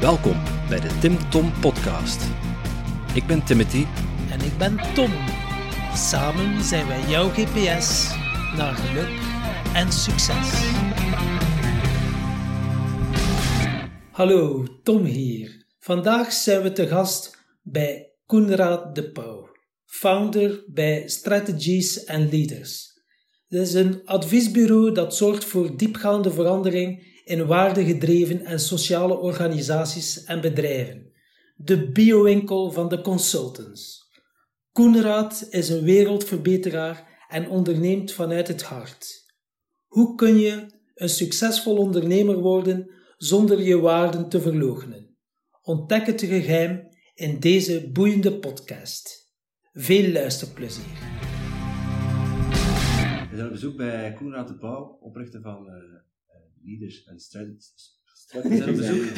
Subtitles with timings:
[0.00, 0.36] Welkom
[0.68, 2.22] bij de Tim Tom Podcast.
[3.14, 3.84] Ik ben Timothy.
[4.30, 5.10] En ik ben Tom.
[5.94, 8.08] Samen zijn wij jouw GPS
[8.56, 9.20] naar geluk
[9.74, 10.50] en succes.
[14.10, 15.66] Hallo, Tom hier.
[15.78, 19.48] Vandaag zijn we te gast bij Koenraad de Pauw,
[19.84, 22.86] founder bij Strategies and Leaders.
[23.48, 30.40] Dit is een adviesbureau dat zorgt voor diepgaande verandering in waardegedreven en sociale organisaties en
[30.40, 31.12] bedrijven.
[31.56, 34.06] De biowinkel van de consultants.
[34.72, 39.26] Koenraad is een wereldverbeteraar en onderneemt vanuit het hart.
[39.86, 45.16] Hoe kun je een succesvol ondernemer worden zonder je waarden te verloochenen?
[45.62, 49.32] Ontdek het geheim in deze boeiende podcast.
[49.72, 51.16] Veel luisterplezier.
[53.30, 55.97] We zijn op bezoek bij Koenraad de Pauw, oprichter van uh,
[56.62, 57.96] Leaders en Strategies.
[58.32, 59.04] We zijn op bezoek.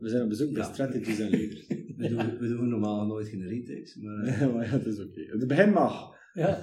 [0.00, 0.72] we zijn op bezoek bij Ja.
[0.72, 1.66] Strategies en Leaders.
[1.96, 4.22] We doen, we doen normaal nooit geen retakes, maar...
[4.24, 5.20] eh, Ja, maar ja, dat is oké.
[5.20, 6.16] Het begin mag.
[6.32, 6.62] Ja.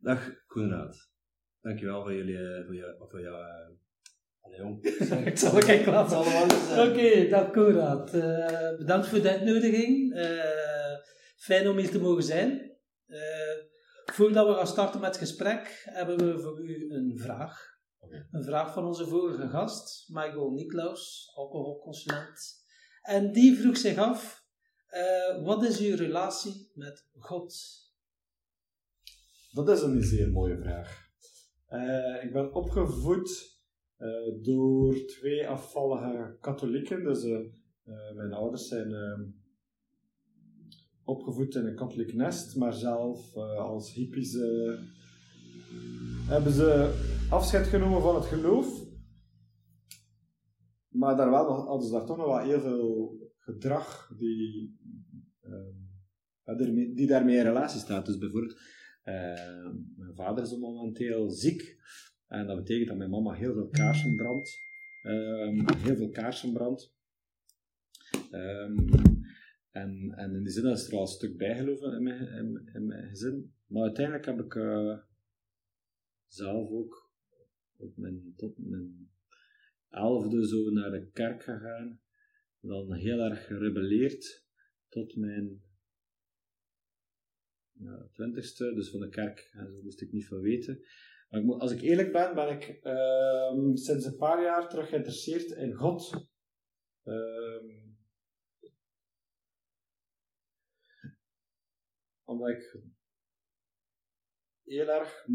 [0.00, 1.08] Dag Koenraad.
[1.60, 3.34] Dankjewel voor jullie, eh, voor jou, voor jou...
[3.44, 4.84] eh, jong.
[5.26, 6.90] Ik zal er geen zijn.
[6.90, 8.14] Oké, dag Koenraad.
[8.14, 10.14] Eh, bedankt voor de uitnodiging.
[10.14, 10.94] Eh,
[11.36, 12.70] fijn om hier te mogen zijn.
[13.06, 13.18] Eh,
[14.12, 17.78] voordat we gaan starten met het gesprek, hebben we voor u een vraag.
[18.30, 22.64] Een vraag van onze vorige gast, Michael Niklaus, alcoholconsulent.
[23.02, 24.44] En die vroeg zich af,
[24.86, 27.54] eh, wat is uw relatie met God?
[29.50, 31.08] Dat is een zeer mooie vraag.
[31.66, 33.58] Eh, ik ben opgevoed
[33.96, 34.08] eh,
[34.42, 37.04] door twee afvallige katholieken.
[37.04, 37.24] Dus
[38.14, 39.18] mijn ouders zijn eh,
[41.10, 44.78] opgevoed in een katholiek nest, maar zelf eh, als hippies eh,
[46.28, 46.98] hebben ze
[47.30, 48.88] afscheid genomen van het geloof.
[50.88, 54.78] Maar daar nog, hadden daar toch nog wel heel veel gedrag die,
[56.44, 56.54] ja,
[56.94, 58.06] die daarmee in relatie staat.
[58.06, 58.60] Dus bijvoorbeeld,
[59.96, 61.78] mijn vader is momenteel ziek.
[62.26, 64.58] En dat betekent dat mijn mama heel veel kaarsen brandt.
[65.02, 66.94] Ehm, heel veel kaarsen brandt.
[68.30, 68.74] Ehm,
[69.70, 73.08] en, en in die zin is er al een stuk bijgeloven in mijn, in, mijn
[73.08, 73.54] gezin.
[73.66, 74.98] Maar uiteindelijk heb ik eh,
[76.26, 77.12] zelf ook
[77.76, 79.10] op mijn, tot mijn
[79.88, 82.00] elfde zo naar de kerk gegaan.
[82.60, 84.44] Dan heel erg gerebelleerd
[84.88, 85.62] tot mijn
[87.72, 89.50] ja, twintigste, dus van de kerk.
[89.52, 90.84] En moest ik niet veel weten.
[91.28, 94.88] Maar ik moet, als ik eerlijk ben, ben ik ehm, sinds een paar jaar terug
[94.88, 96.28] geïnteresseerd in God.
[97.04, 97.79] Ehm,
[102.30, 102.80] omdat ik
[104.64, 105.26] heel erg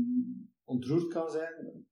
[0.63, 1.87] ontroerd kan zijn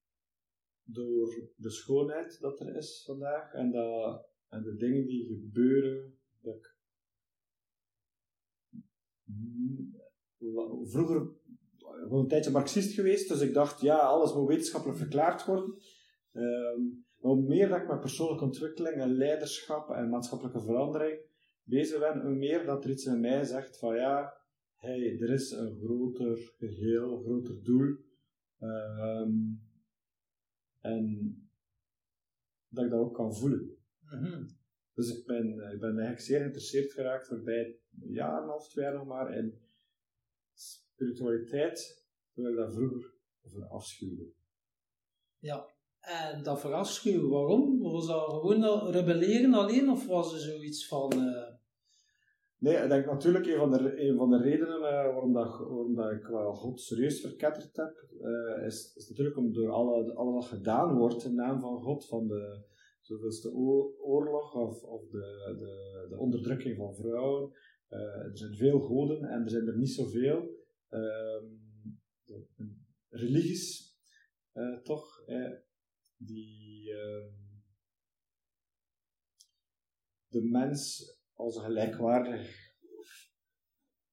[0.84, 6.18] door de schoonheid dat er is vandaag en, dat, en de dingen die gebeuren.
[6.42, 6.76] Dat ik,
[10.84, 11.32] vroeger
[12.10, 15.76] een tijdje marxist geweest, dus ik dacht, ja, alles moet wetenschappelijk verklaard worden.
[16.32, 16.82] Ehm,
[17.20, 21.20] maar hoe meer dat ik met persoonlijke ontwikkeling en leiderschap en maatschappelijke verandering
[21.64, 24.43] bezig ben, hoe meer dat er iets in mij zegt van ja,
[24.84, 27.98] hey, er is een groter geheel, een groter doel.
[28.60, 29.32] Ehm,
[30.80, 31.36] en
[32.68, 33.78] dat ik dat ook kan voelen.
[34.00, 34.48] Mhm.
[34.94, 38.86] Dus ik ben, ik ben eigenlijk zeer geïnteresseerd geraakt voorbij een jaar en half, twee
[38.86, 39.62] jaar nog maar in
[40.54, 44.32] spiritualiteit, terwijl ik dat vroeger over afschuwde.
[45.38, 45.68] Ja,
[46.00, 47.82] en dat verafschuwen, waarom?
[47.82, 51.12] Was dat gewoon rebelleren alleen, of was er zoiets van...
[51.12, 51.53] eh,
[52.64, 55.96] Nee, ik denk natuurlijk een van de, een van de redenen eh, waarom, dat, waarom
[55.96, 60.32] dat ik wel God serieus verketterd heb, eh, is, is natuurlijk om door alle, alle
[60.32, 62.64] wat gedaan wordt in naam van God, van de
[63.02, 63.54] zoveelste
[64.00, 67.52] oorlog of, of de, de, de onderdrukking van vrouwen.
[67.88, 70.62] Eh, er zijn veel goden en er zijn er niet zoveel.
[70.90, 72.48] De-
[73.10, 73.98] religies,
[74.84, 75.24] toch,
[76.18, 77.32] die ehm,
[80.28, 81.13] de mens
[81.44, 82.72] als een gelijkwaardig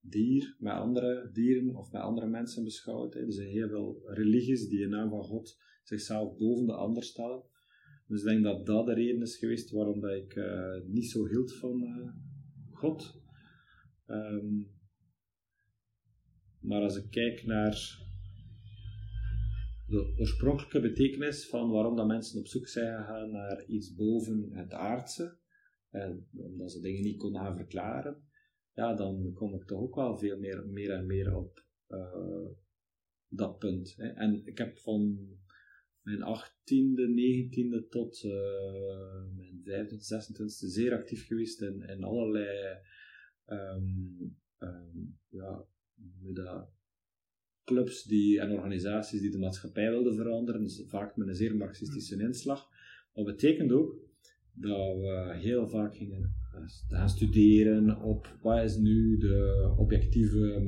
[0.00, 3.14] dier met andere dieren of met andere mensen beschouwt.
[3.14, 3.20] hè.
[3.20, 7.42] Er zijn heel veel religies die in naam van God zichzelf boven de ander stellen.
[8.06, 11.26] Dus ik denk dat dat de reden is geweest waarom dat ik eh, niet zo
[11.26, 12.12] hield van eh,
[12.72, 13.22] God.
[14.06, 14.62] Ehm,
[16.60, 17.98] maar als ik kijk naar
[19.86, 24.72] de oorspronkelijke betekenis van waarom dat mensen op zoek zijn gegaan naar iets boven het
[24.72, 25.38] aardse,
[25.90, 28.22] en omdat ze dingen niet konden gaan verklaren,
[28.72, 32.46] ja, dan kom ik toch ook wel veel meer, meer en meer op eh,
[33.28, 33.94] dat punt.
[33.96, 34.08] Hè.
[34.08, 35.28] En ik heb van
[36.02, 38.32] mijn 18e, 19e tot uh,
[39.37, 42.78] mijn 25e, 26e zeer actief geweest in, in allerlei
[43.46, 45.66] um, um, ja,
[46.20, 46.70] dat,
[47.64, 52.14] clubs die, en organisaties die de maatschappij wilden veranderen, dus vaak met een zeer marxistische
[52.14, 52.20] mm.
[52.20, 52.69] inslag.
[53.12, 54.09] Dat betekent ook
[54.55, 56.35] dat we heel vaak gingen
[56.88, 60.61] gaan studeren op wat is nu de objectieve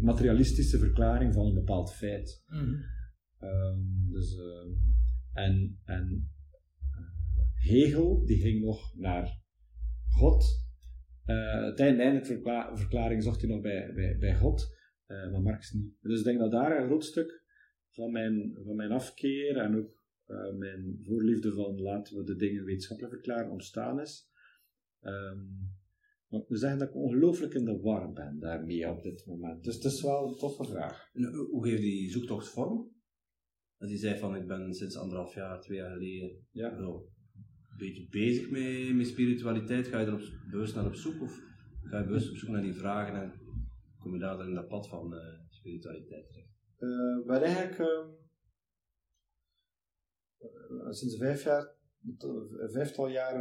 [0.00, 2.44] materialistische verklaring van een bepaald feit.
[2.48, 2.84] Mm.
[3.40, 4.76] Um, dus, uh,
[5.32, 6.30] en en
[6.90, 9.40] uh, Hegel die ging nog naar
[10.08, 10.64] God.
[11.26, 15.96] Uh, uiteindelijk verkla verklaring zocht hij nog bij, bij, bij God, uh, maar Marx niet.
[16.00, 17.44] Dus ik denk dat daar een groot stuk
[17.90, 19.94] van mijn, van mijn afkeer en ook
[20.58, 24.30] mijn voorliefde van laten we de dingen wetenschappelijk verklaren ontstaan is.
[25.00, 25.74] Um,
[26.28, 29.64] maar zeggen dat ik ongelooflijk in de war ben daarmee op dit moment.
[29.64, 31.10] Dus het is wel een toffe vraag.
[31.12, 32.94] En hoe geeft die zoektocht vorm?
[33.78, 36.76] Dat hij zei van ik ben sinds anderhalf jaar, twee jaar geleden ja.
[36.76, 37.10] zo
[37.70, 39.86] een beetje bezig met, met spiritualiteit.
[39.86, 41.40] Ga je er op, bewust naar op zoek of
[41.82, 43.32] ga je bewust op zoek naar die vragen en
[43.98, 46.54] kom je daar dan in dat pad van uh, spiritualiteit terecht?
[46.78, 47.86] Uh, maar eigenlijk uh,
[50.90, 51.74] sinds vijf jaar,
[52.58, 53.34] vijftal jaar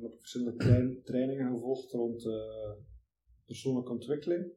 [0.00, 2.28] heb ik verschillende trainingen gevolgd rond
[3.46, 4.52] persoonlijke ontwikkeling.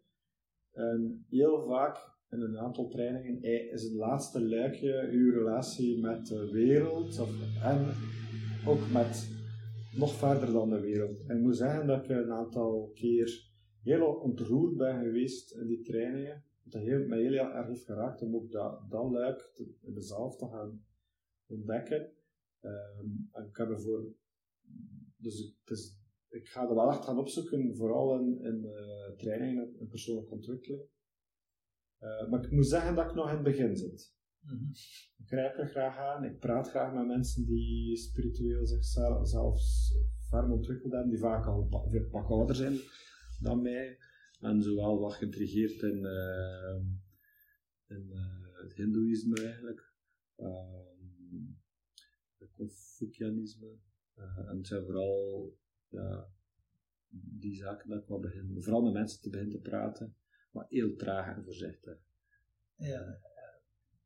[0.71, 1.97] En heel vaak
[2.29, 3.41] in een aantal trainingen
[3.71, 7.85] is het laatste luikje uw relatie met de wereld of, en
[8.67, 9.29] ook met
[9.97, 11.25] nog verder dan de wereld.
[11.27, 13.47] En ik moet zeggen dat ik een aantal keer
[13.83, 16.43] heel ontroerd ben geweest in die trainingen.
[16.63, 20.35] Dat heel, mij heel erg heeft geraakt om ook dat, dat luik te, in mezelf
[20.35, 20.83] te gaan
[21.49, 22.11] ontdekken.
[22.61, 24.13] Um, en ik heb ervoor,
[25.15, 25.97] dus het is,
[26.29, 30.87] ik ga er wel echt gaan opzoeken, vooral in, in uh, trainingen en persoonlijke ontwikkeling.
[31.99, 34.17] Uh, maar ik moet zeggen dat ik nog in het begin zit.
[34.39, 34.71] Mm -hmm.
[35.17, 39.93] Ik grijp er graag aan, ik praat graag met mensen die spiritueel zichzelf zelfs
[40.29, 42.77] ferm ontwikkeld hebben, die vaak al veel pak ouder zijn
[43.39, 43.97] dan mij.
[44.39, 46.75] En zowel wat geïntrigeerd in, uh,
[47.87, 49.93] in uh, het hindoeïsme eigenlijk,
[50.35, 50.98] het
[52.55, 53.77] Confucianisme.
[54.15, 55.53] en het zijn vooral
[55.87, 56.29] ja,
[57.09, 60.15] die zaken dat ik wel begin, vooral met mensen te beginnen te praten
[60.51, 61.97] maar heel traag en voorzichtig.
[62.75, 63.19] Ja.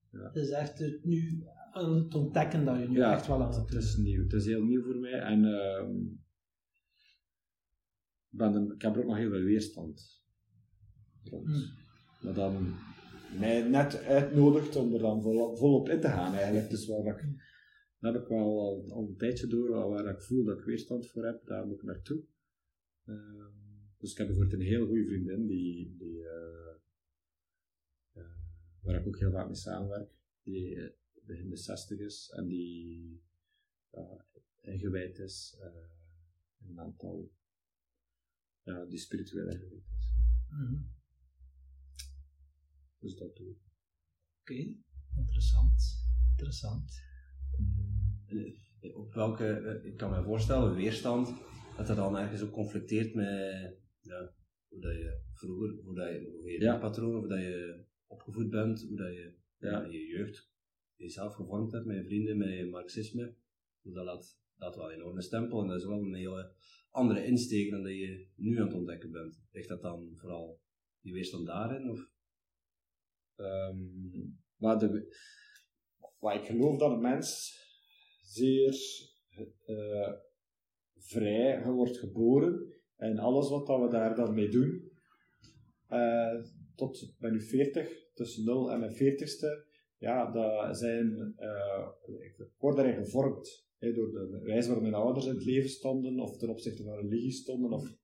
[0.10, 0.24] ja.
[0.24, 3.70] Het is echt het nu aan het ontdekken dat je nu echt wel aan het
[3.70, 4.24] het is nieuw.
[4.24, 5.90] Het is heel nieuw voor mij en uh,
[8.30, 10.24] ben ik heb er ook nog heel veel weerstand
[11.24, 11.46] rond.
[11.46, 11.72] Hmm.
[12.22, 12.76] Maar dan
[13.40, 16.70] mij net uitnodigt om er dan vol, volop in te gaan eigenlijk.
[16.70, 17.26] Dus waar ik,
[18.00, 21.08] dat heb ik wel al, al een tijdje door, waar ik voel dat ik weerstand
[21.08, 22.24] voor heb, daar moet ik naartoe.
[23.06, 23.46] Uh,
[23.98, 26.76] dus ik heb bijvoorbeeld een heel goede vriendin, die, die, uh,
[28.14, 28.24] uh,
[28.82, 30.12] waar ik ook heel vaak mee samenwerk,
[30.44, 30.90] die uh,
[31.26, 33.22] begin de 60 is en die
[34.62, 35.58] ingewijd is
[36.60, 37.32] in een aantal,
[38.90, 40.14] die spiritueel ingewijd is.
[40.50, 41.02] -hmm.
[43.04, 43.58] Dus dat doe ik.
[44.42, 44.78] Oké, okay.
[45.18, 45.82] interessant.
[46.30, 47.02] Interessant.
[48.94, 51.34] Op welke, ik kan me voorstellen, weerstand,
[51.78, 54.34] dat dat dan ergens ook conflicteert met ja,
[54.68, 56.78] hoe dat je vroeger, hoe, dat je, hoe je ja.
[56.78, 59.86] patroon, hoe dat je opgevoed bent, hoe dat je ja.
[59.86, 60.52] je jeugd
[60.96, 63.36] jezelf gevormd hebt met je vrienden, met je marxisme.
[63.82, 66.56] Dat laat, dat wel een enorme stempel en dat is wel een hele
[66.90, 69.44] andere insteek dan dat je nu aan het ontdekken bent.
[69.52, 70.62] Ligt dat dan vooral
[71.02, 71.90] die weerstand daarin?
[71.90, 72.13] Of?
[73.36, 74.42] Um,
[76.18, 77.58] maar ik geloof dat een mens
[78.22, 78.76] zeer
[79.66, 80.14] uh,
[80.96, 84.92] vrij wordt geboren en alles wat dat we daar dan mee doen,
[85.90, 86.44] uh,
[86.76, 91.36] tot nu 40, tussen 0 en mijn 40ste, ja, dat zijn,
[92.20, 93.64] ik word daarin gevormd.
[93.84, 96.96] Hè, door de wijze waarop mijn ouders in het leven stonden, of ten opzichte van
[96.96, 97.72] religie stonden.
[97.72, 97.96] Of,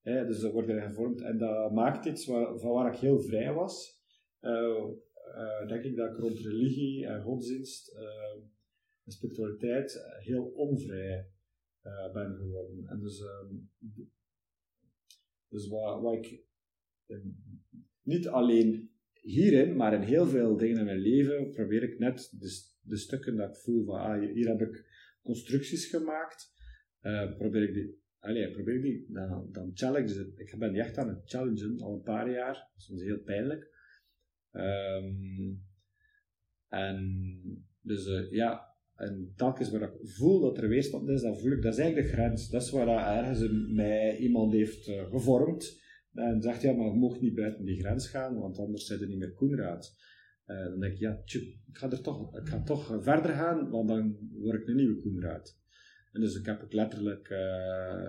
[0.00, 1.20] hè, dus dat wordt erin gevormd.
[1.20, 4.01] En dat maakt iets waar, van waar ik heel vrij was.
[4.42, 7.88] Uh, denk ik dat ik rond religie en godsdienst
[9.04, 11.28] en spiritualiteit heel onvrij
[12.12, 12.86] ben geworden.
[12.86, 13.54] En dus ehm,
[15.52, 16.40] dus wat, wat ik
[18.02, 22.62] niet alleen hierin, maar in heel veel dingen in mijn leven probeer ik net de,
[22.80, 24.90] de stukken dat ik voel van ah, hier heb ik
[25.22, 26.52] constructies gemaakt,
[27.36, 31.08] probeer ik die, allee, probeer ik die dan, dan challenge ik ben die echt aan
[31.08, 33.70] het challengen al een paar jaar, soms heel pijnlijk.
[34.52, 35.62] Um,
[36.68, 36.98] en
[37.82, 41.62] dus uh, ja, en telkens waar ik voel dat er weerstand is, dan voel ik,
[41.62, 42.48] dat is eigenlijk de grens.
[42.48, 45.80] Dat is waar dat ergens mij iemand heeft uh, gevormd.
[46.14, 49.06] En zegt, ja, maar je mag niet buiten die grens gaan, want anders zit je
[49.06, 49.96] niet meer Koenraad.
[50.46, 53.88] Uh, dan denk ik, ja, ik ga, er toch, ik ga toch verder gaan, want
[53.88, 55.60] dan word ik een nieuwe Koenraad.
[56.12, 57.28] En dus ik heb ook letterlijk,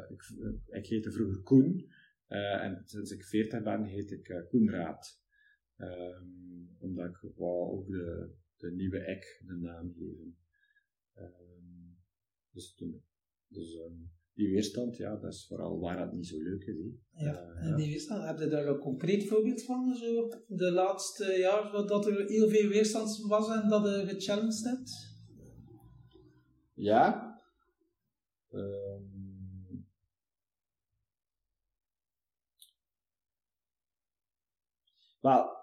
[0.09, 0.23] ik,
[0.67, 1.91] ik heette vroeger Koen,
[2.27, 5.23] en sinds ik 40 ben, heet ik Koenraad.
[5.83, 10.37] Um, omdat ik wou ook de, de nieuwe ek de naam geven.
[11.15, 11.97] Um,
[12.51, 13.03] dus toen,
[13.47, 16.75] dus um, die weerstand, ja, dat is vooral waar het niet zo leuk is.
[17.11, 19.95] Ja, uh, en die weerstand, heb je daar een concreet voorbeeld van?
[19.95, 25.11] Zo, de laatste jaar dat er heel veel weerstand was en dat je gechallenged hebt?
[26.73, 27.31] Ja.
[28.49, 29.87] Um,
[35.19, 35.62] wel,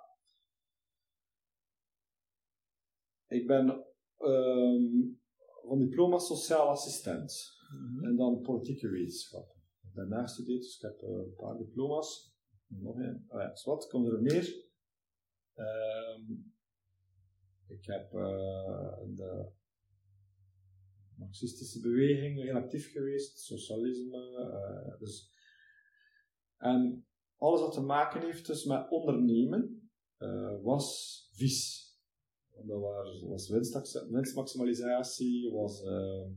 [3.30, 3.84] ik ben
[4.18, 5.20] um,
[5.62, 7.58] van diploma sociaal assistent.
[7.68, 8.04] -hmm.
[8.04, 9.60] En dan politieke wetenschappen.
[9.82, 12.34] Ik ben nagestudeerd, dus ik heb uh, een paar diploma's.
[12.66, 13.24] Nog een.
[13.28, 14.68] Oh ja, wat komt er meer?
[15.54, 16.54] Um,
[17.66, 19.50] ik heb uh, de
[21.14, 24.18] marxistische beweging heel actief geweest, socialisme.
[24.38, 25.32] Uh, dus,
[26.56, 27.06] en
[27.36, 29.90] alles wat te maken heeft dus met ondernemen
[30.62, 31.89] was vies.
[32.66, 33.48] Dat was, was
[34.10, 36.30] winstmaximalisatie, was ehm,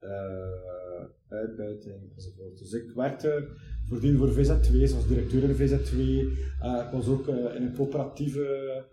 [0.00, 2.58] uh, uitbuiting enzovoort.
[2.58, 3.48] Dus ik werkte
[3.84, 5.94] voordien voor VZ2, zoals directeur in VZ2.
[5.94, 8.86] Uh, ik was ook uh, in een coöperatieve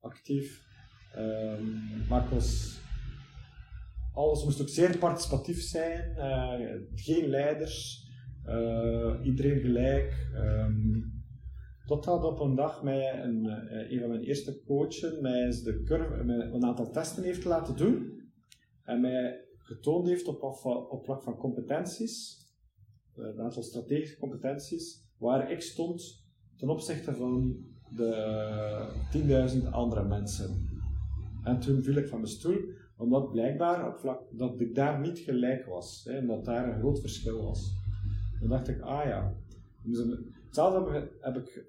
[0.00, 0.64] actief.
[1.18, 2.28] Um, maar
[4.12, 6.14] alles moest ook zeer participatief zijn,
[6.94, 8.06] geen leiders,
[9.22, 10.30] iedereen gelijk.
[10.34, 11.15] Um,
[11.86, 13.44] Totdat op een dag mij een,
[13.92, 16.14] een van mijn eerste coachen mij de curve,
[16.52, 18.20] een aantal testen heeft laten doen.
[18.82, 20.42] En mij getoond heeft op,
[20.90, 22.46] op, vlak van competenties,
[23.14, 26.24] eh, een aantal strategische competenties, waar ik stond
[26.56, 27.56] ten opzichte van
[27.96, 30.68] de 10.000 andere mensen.
[31.42, 32.60] En toen viel ik van mijn stoel,
[32.96, 37.00] omdat blijkbaar op vlak, dat ik daar niet gelijk was, hè, omdat daar een groot
[37.00, 37.74] verschil was.
[38.40, 39.34] Dan dacht ik, ah ja.
[39.82, 39.98] Dus
[40.56, 41.66] hetzelfde heb ik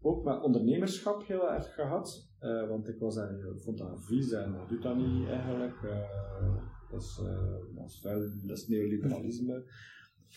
[0.00, 4.56] ook met ondernemerschap heel erg gehad, uh, want ik was daar, vond dat vies en
[4.68, 5.82] doet dat niet eigenlijk.
[5.82, 6.56] Uh,
[6.90, 9.64] dat is, uh, dat is vuil, dat is neoliberalisme.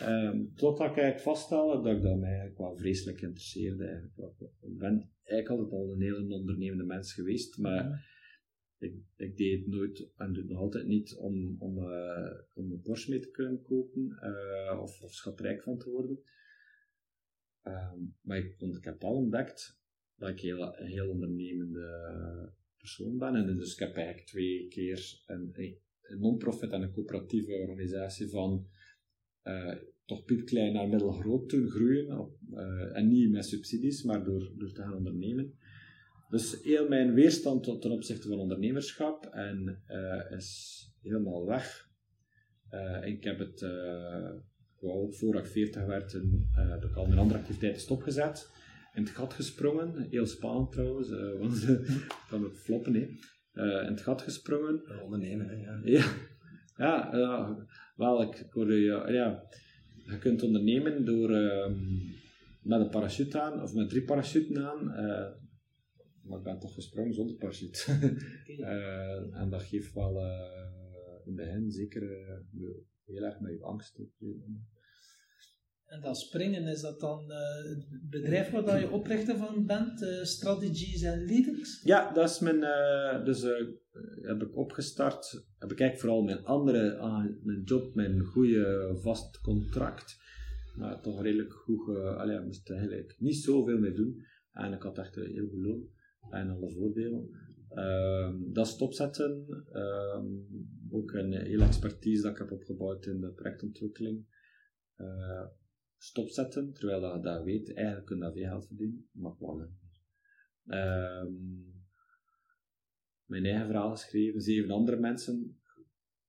[0.01, 3.85] Um, totdat ik eigenlijk vaststelde dat ik dat mij eigenlijk wel vreselijk interesseerde.
[3.85, 4.33] Eigenlijk.
[4.61, 8.05] Ik ben eigenlijk altijd al een hele ondernemende mens geweest, maar
[8.77, 11.77] ik, ik deed het nooit en doe het nog altijd niet om, om,
[12.53, 14.17] om een Porsche mee te kunnen kopen
[14.81, 16.19] of, of schatrijk van te worden.
[17.67, 19.79] Um, maar ik, ik heb al ontdekt
[20.15, 23.35] dat ik heel, een heel ondernemende persoon ben.
[23.35, 25.51] En dus ik heb eigenlijk twee keer een,
[26.01, 28.67] een non-profit en een coöperatieve organisatie van
[29.43, 32.35] uh, toch piepklein naar middelgroot te groeien.
[32.51, 35.57] Uh, en niet met subsidies, maar door, door te gaan ondernemen.
[36.29, 41.91] Dus heel mijn weerstand ten opzichte van ondernemerschap en, uh, is helemaal weg.
[43.03, 43.61] ik heb het,
[44.83, 46.11] wel, voordat ik 40 werd,
[46.51, 48.51] heb ik al mijn andere activiteiten stopgezet.
[48.93, 51.09] In het gat gesprongen, heel spannend trouwens,
[51.39, 52.93] want het kan ook floppen.
[52.93, 53.07] Hè
[53.53, 55.01] uh, in het gat gesprongen.
[55.03, 55.81] Ondernemen, hè, ja.
[56.77, 57.57] Ja, ja uh,
[57.95, 59.43] wel, ik hoorde ja, ja,
[60.05, 61.67] je kunt ondernemen door uh,
[62.61, 64.87] met een parachute aan, of met drie parachuten aan.
[64.87, 65.31] Uh,
[66.21, 67.91] maar ik ben toch gesprongen zonder parachute.
[68.47, 70.19] uh, en dat geeft wel
[71.25, 72.01] in het begin zeker
[73.05, 73.99] heel erg met je angst.
[75.93, 80.23] En dat springen, is dat dan uh, het bedrijf waar je oprichter van bent, uh,
[80.23, 81.81] Strategies and Leaders?
[81.83, 83.41] Ja, dat is mijn, uh, dus
[84.21, 86.97] heb ik opgestart, heb ik eigenlijk vooral mijn andere,
[87.43, 90.17] mijn job, mijn goede vast contract,
[90.75, 94.25] maar toch redelijk goed, allee, ik moest eigenlijk niet zoveel mee doen.
[94.51, 95.87] En ik had echt heel goed loon
[96.29, 97.29] en alle voordelen.
[97.69, 100.47] Ehm, dat stopzetten, um,
[100.91, 104.25] ook een hele expertise dat ik heb opgebouwd in de projectontwikkeling
[106.03, 109.59] stopzetten, terwijl dat je dat weet, eigenlijk kun je dat veel geld verdienen, maar wel
[110.65, 111.83] um,
[113.25, 115.61] mijn eigen verhaal geschreven, zeven andere mensen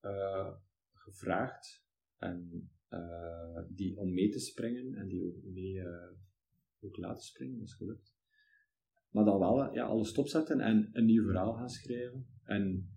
[0.02, 0.54] uh,
[0.92, 1.86] gevraagd
[2.18, 6.12] en, uh, die om mee te springen en die ook mee uh,
[6.80, 8.16] ook laten springen, dat is gelukt.
[9.10, 12.90] Maar dan wel ja, alles stopzetten en een nieuw verhaal gaan schrijven en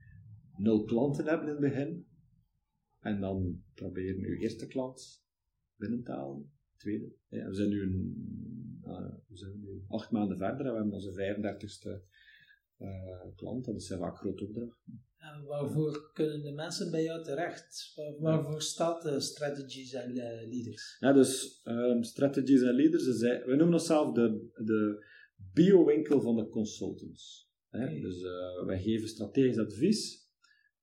[0.58, 2.08] nul klanten hebben in het begin
[3.00, 5.26] en dan proberen uw eerste klant
[5.76, 7.14] binnen te halen tweede.
[7.30, 10.94] Ja, we, zijn nu een, uh, we zijn nu acht maanden verder en we hebben
[10.94, 12.02] onze 35ste
[12.80, 13.66] uh, klant.
[13.66, 14.78] Dat is een vaak grote opdracht.
[15.18, 17.94] En waarvoor kunnen de mensen bij jou terecht?
[17.96, 20.98] Waar, waarvoor staat de Strategies en uh, Leaders?
[21.00, 25.06] Ja, dus um, Strategies en Leaders, we noemen onszelf de, de,
[25.54, 27.52] biowinkel van de consultants.
[27.70, 28.00] Hè?
[28.00, 30.30] Dus uh, wij geven strategisch advies,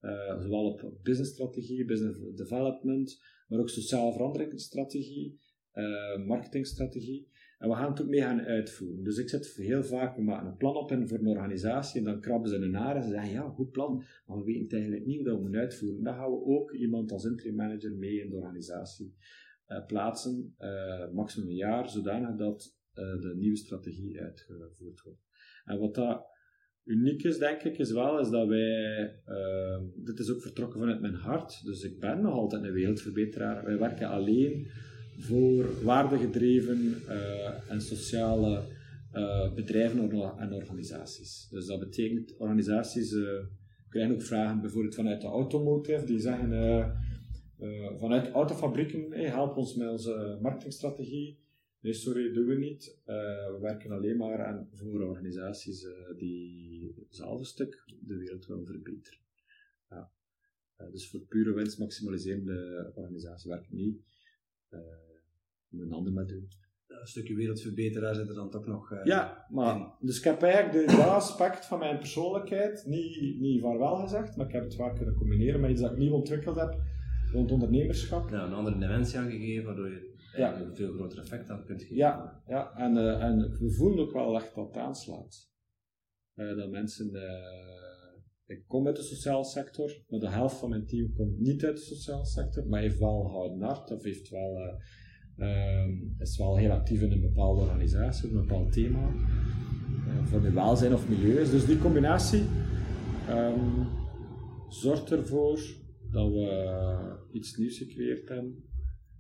[0.01, 5.41] uh, zowel op businessstrategie, business development, maar ook sociale veranderingsstrategie,
[5.75, 7.29] uh, marketingstrategie.
[7.59, 9.05] En we gaan het ook mee gaan uitvoeren.
[9.05, 12.05] Dus ik zit heel vaak, we maken een plan op in voor een organisatie en
[12.05, 15.07] dan krabben ze hun haren en ze zeggen, ja, goed plan, maar we weten eigenlijk
[15.07, 16.03] niet hoe dat we moeten uitvoeren.
[16.03, 19.15] Dan gaan we ook iemand als interim manager mee in de organisatie
[19.69, 25.21] uh, plaatsen, uh, maximum een jaar, zodanig dat de nieuwe strategie uitgevoerd wordt.
[25.65, 26.27] En wat dat
[26.85, 29.23] uniek is, denk ik, is wel, is dat wij,
[29.97, 33.65] dit is ook vertrokken vanuit mijn hart, dus ik ben nog altijd een wereldverbeteraar.
[33.65, 34.71] Wij werken alleen
[35.19, 38.63] voor waardegedreven uh, en sociale
[39.15, 41.49] uh, bedrijven en organisaties.
[41.51, 43.41] Dus dat betekent, organisaties uh,
[43.89, 46.49] krijgen ook vragen bijvoorbeeld vanuit de automotive, die zeggen
[47.99, 51.39] vanuit autofabrieken, help ons met onze marketingstrategie.
[51.81, 52.99] Nee, sorry, doen we niet.
[53.05, 55.87] we werken alleen maar aan, voor organisaties
[56.19, 59.19] die hetzelfde stuk de wereld willen verbeteren.
[59.91, 60.11] Ja.
[60.91, 64.03] dus voor pure winst maximaliserende organisatie werken niet
[65.85, 66.49] een ander met doen.
[66.87, 68.91] Een stukje wereldverbeteraar zit er dan toch nog.
[68.93, 73.61] Uh, ja, maar dus ik heb eigenlijk de, dat aspect van mijn persoonlijkheid niet, niet
[73.61, 76.57] vaarwel gezegd, maar ik heb het vaak kunnen combineren met iets dat ik nieuw ontwikkeld
[76.57, 76.81] heb
[77.33, 78.31] rond ondernemerschap.
[78.31, 80.61] Ja, een andere dimensie aangegeven, waardoor je ja.
[80.61, 81.97] een veel groter effect aan kunt geven.
[81.97, 82.77] Ja, ja.
[82.77, 85.53] En, uh, en we voelen ook wel echt dat het aanslaat.
[86.35, 87.11] Uh, dat mensen.
[88.47, 91.77] ik kom uit de sociale sector, maar de helft van mijn team komt niet uit
[91.77, 94.79] de sociale sector, maar heeft wel houden hart of heeft wel
[95.39, 100.55] Um, is wel heel actief in een bepaalde organisatie, een bepaald thema, uh, voor mijn
[100.55, 101.35] welzijn of milieu.
[101.35, 102.43] Dus die combinatie
[103.29, 103.87] um,
[104.69, 105.61] zorgt ervoor
[106.11, 108.65] dat we iets nieuws gecreëerd hebben.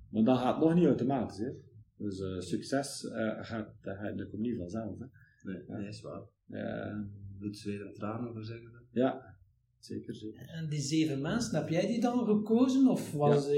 [0.08, 1.38] Maar dat gaat nog niet automatisch.
[1.38, 1.50] Hè.
[1.96, 4.98] Dus uh, succes uh, gaat, dat, gaat, dat komt niet vanzelf.
[4.98, 5.06] Hè.
[5.42, 5.76] Nee, ja.
[5.76, 6.22] nee, is waar.
[6.48, 7.00] Uh,
[7.38, 8.70] Bloed, zweet en tranen, voor zeggen.
[8.90, 9.36] Ja,
[9.78, 10.48] zeker, zeker.
[10.48, 12.88] En die zeven mensen, heb jij die dan gekozen?
[12.88, 13.52] Of was ja.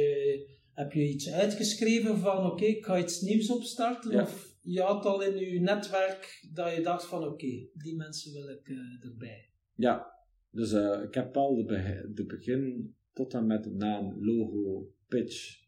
[0.77, 4.21] Heb je iets uitgeschreven van oké, ik ga iets nieuws opstarten?
[4.21, 8.49] Of je had al in je netwerk dat je dacht van oké, die mensen wil
[8.49, 9.51] ik uh, erbij?
[9.75, 10.13] Ja,
[10.51, 14.93] dus uh, ik heb al de, be de begin tot en met de naam, logo,
[15.09, 15.63] pitch,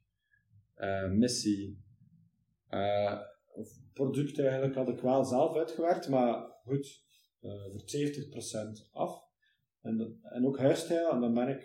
[0.77, 1.83] uh, missie,
[3.47, 7.05] of product eigenlijk had ik wel zelf uitgewerkt, maar goed,
[7.40, 7.83] voor
[8.88, 9.23] 70% af.
[9.83, 11.61] En, en ook huisstijl, en dan ben ik,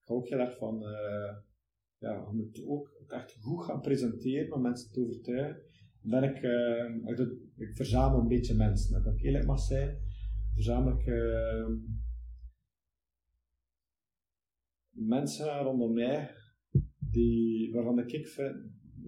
[0.00, 0.84] ik hou ook heel erg van
[2.00, 5.62] ja, je moet ook het echt goed gaan presenteren om mensen te overtuigen.
[6.02, 7.18] Dan ik, uh, ik,
[7.56, 9.98] ik, verzamel een beetje mensen, dat kan ik eerlijk mag zijn.
[10.54, 11.66] Verzamel ik uh,
[14.90, 16.34] mensen rondom mij
[16.98, 18.56] die, waarvan ik vind,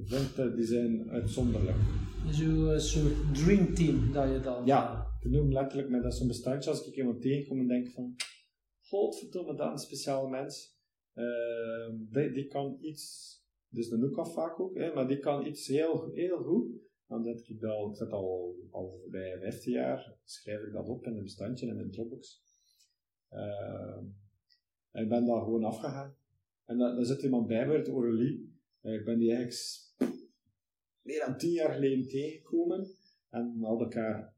[0.02, 1.76] vind dat die zijn uitzonderlijk.
[2.30, 4.66] Zo'n soort dream team dat je dan...
[4.66, 8.14] Ja, ik noem letterlijk met dat zo'n bestandje als ik iemand tegenkom en denk van
[8.80, 10.80] godverdomme, dat een speciale mens
[12.10, 13.36] die, die, kan iets,
[13.68, 16.80] dus de Nuka vaak ook, hè, maar die kan iets heel, heel goed.
[17.06, 21.06] Dan zet ik dat, ik zet al, al bij 15 jaar, schrijf ik dat op
[21.06, 22.42] in een bestandje in een Dropbox.
[23.30, 23.96] Uh,
[24.90, 26.16] en ik ben daar gewoon afgegaan.
[26.64, 28.60] En dan, zit iemand bij me, het Aurelie.
[28.82, 30.18] Uh, ik ben die eigenlijk
[31.02, 32.86] meer dan 10 jaar geleden tegengekomen.
[33.28, 34.36] En we hadden elkaar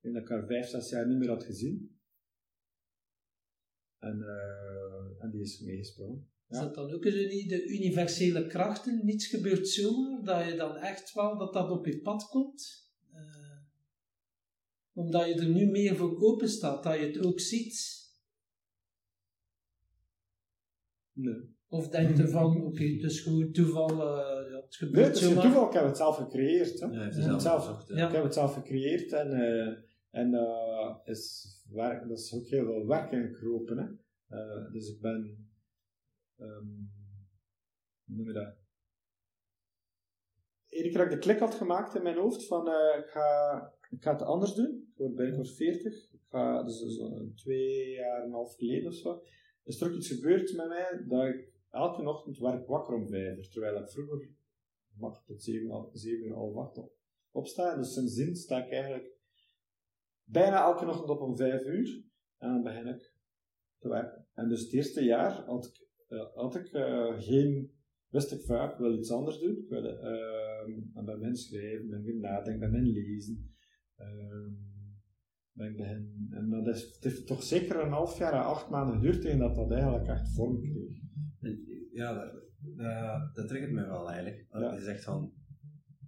[0.00, 1.99] in elkaar 5, 6 jaar niet meer had gezien.
[4.00, 6.28] En, uh, en die is meegesprongen.
[6.48, 6.56] Ja.
[6.56, 9.04] Is dat dan ook niet de universele krachten?
[9.04, 12.90] Niets gebeurt zomaar, dat je dan echt wel dat dat op je pad komt?
[13.14, 13.20] Uh,
[14.92, 17.98] omdat je er nu meer voor open staat, dat je het ook ziet?
[21.12, 21.58] Nee.
[21.68, 25.04] Of denk je van, oké, okay, het is gewoon toeval, uh, ja, het gebeurt nee,
[25.04, 25.42] het is zomaar.
[25.42, 26.80] toeval, ik heb het zelf gecreëerd.
[26.80, 26.86] Hè?
[26.86, 27.38] Ja, het ja.
[27.38, 28.06] zelf, ja.
[28.06, 29.76] Ik heb het zelf gecreëerd en, uh,
[30.10, 33.78] en uh, is werk, dat is ook heel veel werk ingekropen.
[33.78, 33.86] Hè?
[34.36, 35.48] Uh, dus ik ben,
[36.38, 36.90] um,
[38.04, 38.54] hoe noem je dat?
[40.68, 44.02] Iedere keer ik de klik had gemaakt in mijn hoofd van uh, ik, ga, ik
[44.02, 47.00] ga het anders doen, ik word binnenkort 40, ik ga, dus, dus
[47.34, 49.22] twee jaar en een half geleden of zo,
[49.64, 53.48] is er iets gebeurd met mij dat ik elke ochtend werk wakker om vijf uur,
[53.48, 54.28] terwijl ik vroeger
[54.98, 56.92] mag tot zeven, zeven uur al wacht op,
[57.30, 57.76] opsta.
[57.76, 59.18] Dus sindsdien sta ik eigenlijk
[60.30, 62.04] bijna elke ochtend op om vijf uur.
[62.38, 63.14] En dan begin ik
[63.78, 64.26] te werken.
[64.34, 67.72] En dus het eerste jaar had ik, uh, had ik uh, geen,
[68.08, 69.58] wist ik vaak, ik wil iets anders doen.
[69.58, 73.54] Ik wil uh, bij mijn schrijven, ben ik nadenken, bij mijn lezen.
[73.96, 74.52] Ehm,
[75.52, 78.94] ben ik begin, en dat is, het heeft toch zeker een half jaar acht maanden
[78.94, 80.98] geduurd tegen dat dat eigenlijk echt vorm kreeg.
[81.92, 84.46] Ja, dat, dat, dat triggert me wel eigenlijk.
[84.50, 84.74] Ja.
[84.74, 85.32] Je zegt van,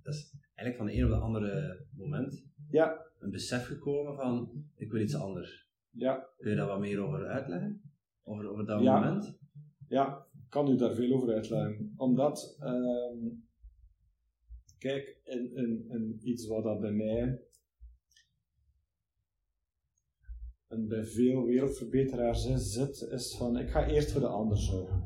[0.03, 3.11] dat is eigenlijk van de een op de andere moment Ja.
[3.23, 5.69] Een besef gekomen van ik wil iets anders.
[5.91, 7.83] Ja, Kun je daar wat meer over uitleggen?
[8.23, 9.01] Over, over dat Ja.
[9.01, 9.39] moment?
[9.89, 11.93] ja, ik kan u daar veel over uitleggen.
[11.97, 13.19] Omdat, ehm,
[14.79, 17.41] kijk, in, in, in iets wat dat bij mij
[20.69, 25.03] en bij veel wereldverbeteraars zit, is van ik ga eerst voor de ander zorgen.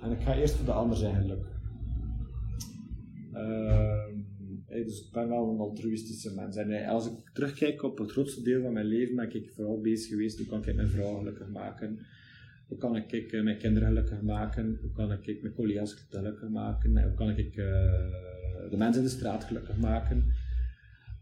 [0.00, 1.46] En ik ga eerst voor de ander zijn geluk.
[3.32, 4.07] Ehm,
[4.68, 6.56] dus ik ben wel een altruïstische mens.
[6.56, 9.80] En hey, als ik terugkijk op het grootste deel van mijn leven, ben ik vooral
[9.80, 11.98] bezig geweest hoe kan ik mijn vrouw gelukkig maken.
[12.68, 14.78] Hoe kan ik eh, mijn kinderen gelukkig maken?
[14.80, 16.96] Hoe kan ik mijn collega's gelukkig maken?
[16.96, 17.64] En Hoe kan ik eh,
[18.70, 20.24] de mensen in de straat gelukkig maken?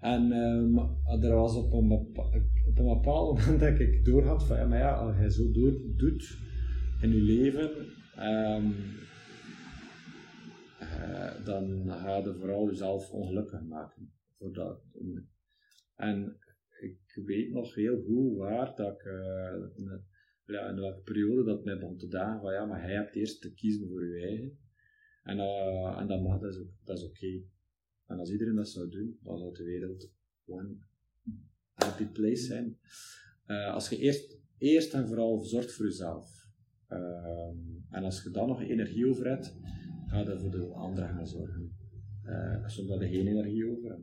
[0.00, 0.78] En ehm,
[1.24, 5.16] er was op een, op bepaald moment dat ik doorhad van, ja, maar ja, als
[5.16, 5.50] je zo
[5.96, 6.36] doet
[7.00, 7.70] in je leven,
[8.16, 8.70] ehm, eh,
[11.44, 14.12] dan ga je vooral jezelf ongelukkig maken.
[14.38, 14.82] Voor dat.
[15.94, 16.38] En
[16.80, 20.04] ik weet nog heel goed waar dat ik, eh, in-
[20.46, 23.54] ja, in welke periode dat mij begon te dagen ja, maar hij hebt eerst te
[23.54, 24.58] kiezen voor je eigen.
[25.22, 27.42] En, eh, en dat mag, dat is, dat is oké.
[28.06, 30.12] En als iedereen dat zou doen, dan zou de wereld
[30.44, 30.78] gewoon
[31.72, 32.78] happy place zijn.
[33.46, 36.44] Eh, als je eerst, eerst en vooral zorgt voor jezelf.
[36.88, 37.56] Ehm,
[37.90, 39.56] en als je dan nog energie over hebt,
[40.18, 41.76] je voor de anderen gaan zorgen.
[42.22, 43.98] Eh zodat je geen energie over.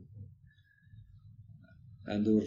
[2.02, 2.44] En door,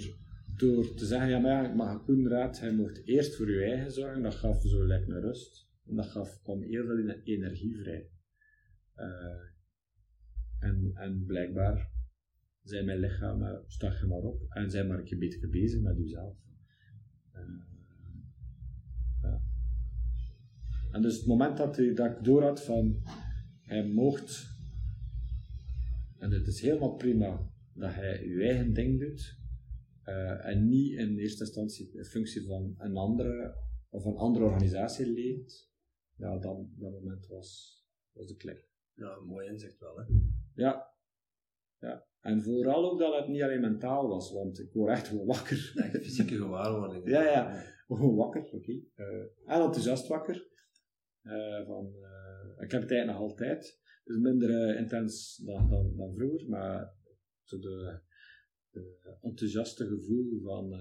[0.55, 4.21] door te zeggen, ja maar ja, maar Koenraad, hij mocht eerst voor je eigen zorgen,
[4.21, 5.67] dat gaf zo lekker een rust.
[5.85, 8.09] En dat gaf, kwam heel veel ener- energie vrij.
[8.93, 9.45] Eh,
[10.59, 11.91] en, en blijkbaar
[12.63, 16.37] zijn mijn lichaam, stag je maar op en zijn maar een beetje bezig met jezelf.
[17.31, 17.41] Eh,
[19.21, 19.41] ja.
[20.91, 23.01] En dus het moment dat, dat ik door had van,
[23.67, 24.49] hij mocht,
[26.17, 29.37] en het is helemaal prima dat hij je eigen ding doet,
[30.03, 33.55] eh, en niet in eerste instantie in functie van een andere
[33.89, 35.71] of een andere organisatie leeft,
[36.15, 37.79] ja, dan dat moment was,
[38.11, 38.69] was de klik.
[38.93, 40.03] Ja, mooi inzicht wel, hè?
[40.53, 40.93] Ja.
[41.79, 42.05] ja.
[42.19, 45.71] En vooral ook dat het niet alleen mentaal was, want ik word echt gewoon wakker.
[45.75, 47.09] Echt fysieke gewaarwording.
[47.09, 47.63] Ja, ja.
[47.87, 48.79] Gewoon wakker, oké.
[48.95, 50.47] Eh, en enthousiast wakker.
[51.21, 51.93] Eh, van,
[52.59, 53.79] ik heb het eigenlijk nog altijd.
[54.03, 56.93] Dus minder eh, intens dan, dan, dan vroeger, maar
[57.43, 57.99] zo de,
[58.71, 60.73] de enthousiaste gevoel van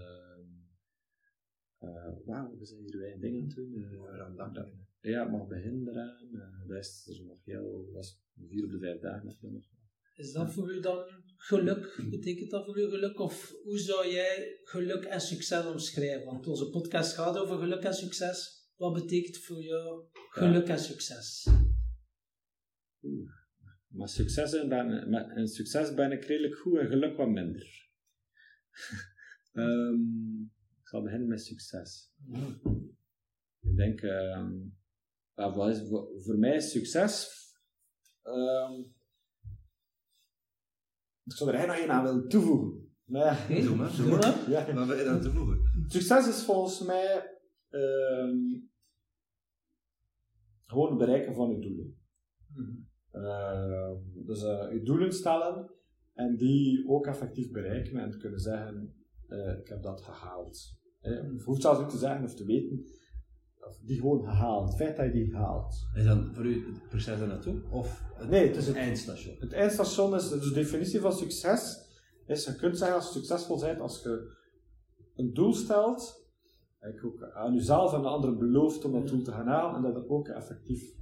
[1.82, 3.74] uh, wauw, we zijn hier wij dingen aan het doen.
[3.74, 6.28] eh, We gaan dag dat- ja, het mag beginnen eraan.
[6.32, 9.36] eh, dat is er nog heel, dat is vier op de vijf dagen.
[9.40, 9.62] nog.
[10.14, 11.04] Is dat voor u dan
[11.36, 12.00] geluk?
[12.10, 13.18] Betekent dat voor u geluk?
[13.20, 16.24] Of hoe zou jij geluk en succes omschrijven?
[16.26, 18.64] Want onze podcast gaat over geluk en succes.
[18.76, 21.46] Wat betekent voor jou geluk en succes?
[23.88, 27.66] Maar succes ben, met, in succes ben ik redelijk goed en geluk wat minder.
[29.52, 30.40] Ehm,
[30.80, 32.12] ik zal beginnen met succes.
[33.60, 34.52] Ik denk, ehm,
[35.34, 37.28] wat is, voor, voor mij is succes.
[38.22, 38.72] ehm,
[41.24, 42.84] ik zou er eigenlijk nog één aan willen toevoegen.
[43.04, 44.50] Maar, Oké, Doe maar, doe doe maar.
[44.50, 45.84] ja, Wat wil je dan toevoegen?
[45.86, 47.38] Succes is volgens mij
[47.68, 48.38] ehm,
[50.66, 51.98] gewoon het bereiken van je doelen.
[52.56, 52.74] Ehm,
[54.26, 55.70] dus eh, je doelen stellen
[56.14, 58.94] en die ook effectief bereiken en te kunnen zeggen:
[59.28, 60.74] eh, Ik heb dat gehaald.
[61.00, 62.84] Eh, je hoeft zelfs niet te zeggen of te weten,
[63.60, 64.68] of die gewoon gehaald.
[64.68, 65.74] Het feit dat je die haalt.
[65.94, 67.62] Is dat voor u het proces er naartoe?
[67.70, 69.36] Of het, Nee, het is het- eindstation?
[69.38, 71.84] Het eindstation is, dus de definitie van succes
[72.26, 74.34] is: je kunt zeggen als je succesvol bent als je
[75.16, 76.24] een doel stelt,
[76.78, 79.82] en ook aan jezelf en de anderen belooft om dat doel te gaan halen en
[79.82, 80.92] dat het ook effectief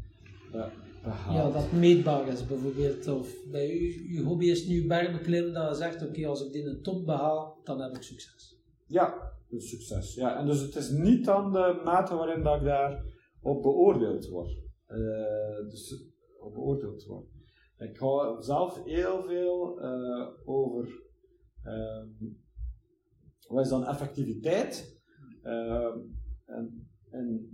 [0.52, 0.66] eh,
[1.04, 3.08] Ja, dat meetbaar is bijvoorbeeld.
[3.08, 6.66] Of bij u, uw hobby is nu bergbeklimmen, dat je zegt, oké, als ik dit
[6.66, 8.58] een top behaal, dan heb ik succes.
[8.86, 10.14] Ja, dus succes.
[10.14, 13.04] Ja, en dus het is niet dan de mate waarin dat ik daar
[13.40, 14.62] op beoordeeld word.
[14.86, 16.04] Eh, dus
[16.38, 17.26] op beoordeeld word.
[17.78, 21.02] Ik hou zelf heel veel eh, over
[21.62, 22.08] ehm,
[23.48, 25.00] wat is dan effectiviteit.
[25.42, 25.98] Ehm,
[26.44, 27.50] en, en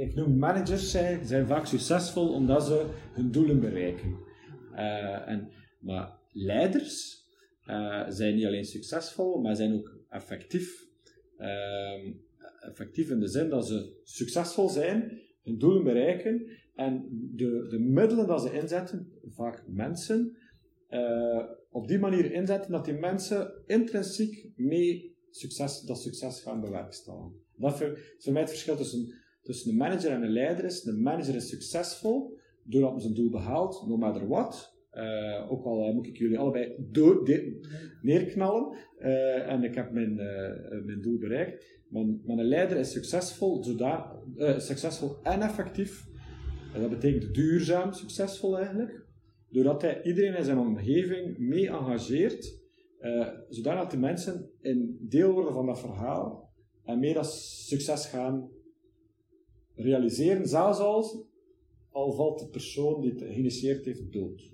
[0.00, 4.16] ik noem managers zijn, zijn vaak succesvol omdat ze hun doelen bereiken.
[4.74, 5.48] Eh, en,
[5.80, 7.26] maar leiders
[7.64, 10.86] eh, zijn niet alleen succesvol, maar zijn ook effectief.
[11.36, 12.12] Ehm,
[12.60, 18.26] effectief in de zin dat ze succesvol zijn, hun doelen bereiken en de, de middelen
[18.26, 20.36] dat ze inzetten, vaak mensen,
[20.88, 27.40] eh, op die manier inzetten dat die mensen intrinsiek mee succes, dat succes gaan bewerkstelligen.
[27.56, 30.82] Dat is voor mij het verschil tussen, tussen een manager en een leider is.
[30.82, 34.80] De manager is succesvol doordat hij zijn doel behaalt, no matter what.
[34.94, 37.40] Uh, ook al moet ik jullie allebei dood,
[38.02, 40.14] neerknallen uh, en ik heb mijn,
[40.84, 41.80] mijn doel bereikt.
[41.88, 43.64] Maar, maar, een leider is succesvol,
[44.56, 46.06] succesvol en effectief.
[46.74, 49.04] En dat betekent duurzaam succesvol eigenlijk.
[49.48, 52.60] Doordat hij iedereen in zijn omgeving mee engageert,
[53.48, 56.50] zodat de mensen een deel worden van dat verhaal
[56.84, 57.32] en mee dat
[57.66, 58.50] succes gaan
[59.82, 61.16] realiseren, zelfs als
[61.90, 64.50] al valt de persoon die het geïnitieerd heeft dood.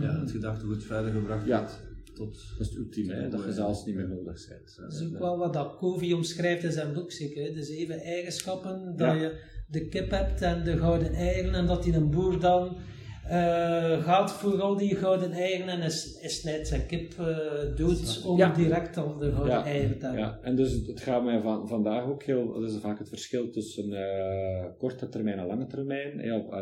[0.00, 1.68] Ja, het gedachtegoed verder gebracht ja.
[2.14, 4.76] Tot, dat is het ultieme, dat je zelfs niet meer nodig bent.
[4.80, 7.54] Dat is ook wel wat dat Covey omschrijft in zijn boek, zeker.
[7.54, 11.94] De zeven eigenschappen, dat je de kip hebt en de gouden eigen, en dat die
[11.94, 12.76] een boer dan
[13.30, 18.22] uh, gaat voor al die gouden eigen en is, is snijdt zijn kip uh, dood
[18.24, 20.24] om direct al de gouden eigen te hebben.
[20.24, 23.50] Ja, en dus het gaat mij van, vandaag ook heel, dat is vaak het verschil
[23.50, 26.18] tussen uh, korte termijn en lange termijn.
[26.18, 26.52] Ja, op,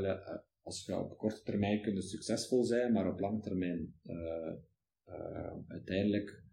[0.62, 3.94] als je op korte termijn kunt succesvol zijn, maar op lange termijn
[5.68, 6.45] uiteindelijk uh,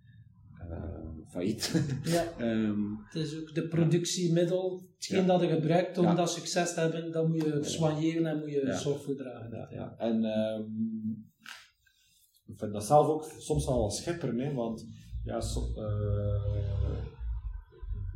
[1.33, 1.83] failliet.
[2.03, 2.25] Ja.
[2.39, 7.11] um, het is ook de productiemiddel, hetgeen dat je gebruikt om dat succes te hebben,
[7.11, 9.67] dat moet je soigneren en moet je zorg voor dragen.
[9.69, 11.31] Ja, En um,
[12.45, 14.85] ik vind dat zelf ook soms wel schipper, hè, want
[15.23, 17.03] ja, so, uh,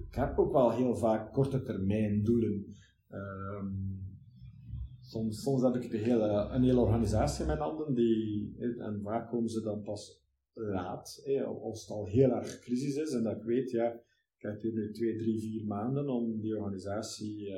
[0.07, 2.75] ik heb ook wel heel vaak korte termijn doelen.
[3.12, 4.05] Um,
[5.01, 9.49] soms, soms heb ik de hele, een hele organisatie met handen, die, en vaak komen
[9.49, 10.25] ze dan pas
[10.58, 11.24] laat,
[11.62, 14.02] als het al heel erg crisis is en dat ik weet, ja,
[14.38, 17.58] ik heb hier nu twee, drie, vier maanden om die organisatie uh,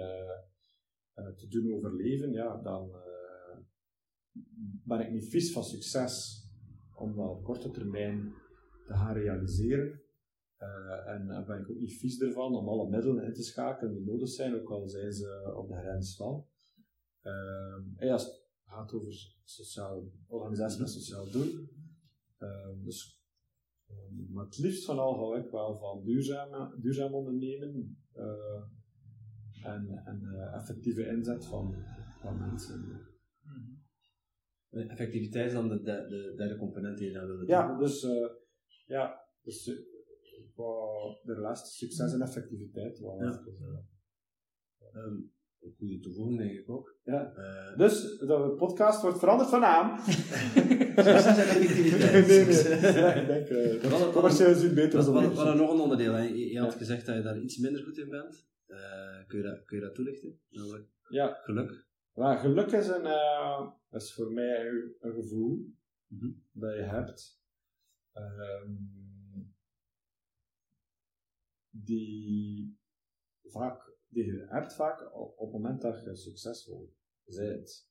[1.15, 3.57] uh, te doen overleven, ja, dan uh,
[4.83, 6.43] ben ik niet vies van succes
[6.95, 8.33] om dat op korte termijn
[8.85, 10.01] te gaan realiseren.
[11.05, 14.29] en ben ik ook niet vies ervan om alle middelen in te schakelen die nodig
[14.29, 16.45] zijn, ook al zijn ze op de grens van.
[17.95, 21.67] Hey, als het gaat over sociaal, organisatie met sociaal doel,
[22.39, 23.21] Ehm, dus,
[23.87, 28.63] ehm, maar het liefst van al hou ik wel van duurzaam, duurzaam ondernemen uh,
[29.63, 31.75] en, en uh, effectieve inzet van,
[32.21, 33.07] van mensen.
[33.41, 33.77] Mhm.
[34.89, 38.29] Effectiviteit is dan de, de, de derde component die je dan wilde Ja, dus, uh,
[38.85, 39.63] ja, dus
[41.23, 42.99] de relatie succes en effectiviteit.
[42.99, 43.43] Wel ja.
[44.93, 46.95] um, een goede toevoeging, denk ik ook.
[47.03, 47.33] Ja.
[47.37, 49.99] Uh, dus de podcast wordt veranderd van naam.
[49.99, 52.27] Succes en effectiviteit.
[52.81, 53.21] nee, nee.
[53.21, 55.11] ik denk, uh, commercieel is het beter.
[55.11, 56.13] Wat, wat, nog een onderdeel?
[56.13, 56.23] Hè?
[56.23, 58.47] Je, je had gezegd dat je daar iets minder goed in bent.
[58.67, 58.77] Uh,
[59.27, 60.39] kun, je dat, kun je dat toelichten?
[60.49, 61.39] Namelijk ja.
[61.43, 61.87] geluk.
[62.13, 64.67] Ja, geluk is, een, uh, is voor mij
[64.99, 65.55] een gevoel
[66.07, 66.43] mm -hmm.
[66.51, 67.41] dat je hebt.
[68.13, 69.07] Um,
[71.69, 72.77] die
[73.43, 76.93] vaak die je hebt vaak op, het moment dat je succesvol
[77.25, 77.87] bent.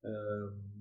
[0.00, 0.78] Um,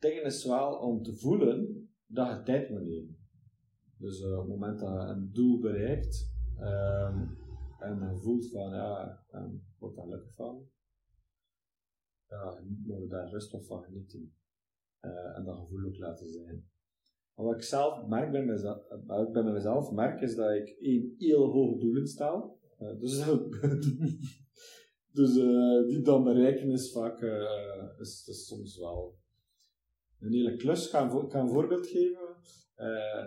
[0.00, 3.28] is wel om te voelen dat je tijd moet nemen.
[3.96, 7.38] Dus uh, op het moment dat je een doel bereikt um,
[7.78, 10.70] en je voelt van ja, ik word daar gelukkig van,
[12.26, 14.34] ja, moet daar rustig van genieten.
[15.02, 16.68] Uh, en dat gevoel ook laten zijn.
[17.34, 18.78] Maar wat ik zelf merk bij mezelf,
[19.26, 22.58] ik bij mezelf merk, is dat ik één heel hoge doelen stel.
[22.80, 23.24] Uh, dus
[25.18, 27.22] dus uh, die dan bereiken is vaak
[27.98, 29.18] is, soms wel
[30.20, 30.84] een hele klus.
[30.84, 32.36] Ik ga, een, voorbeeld geven.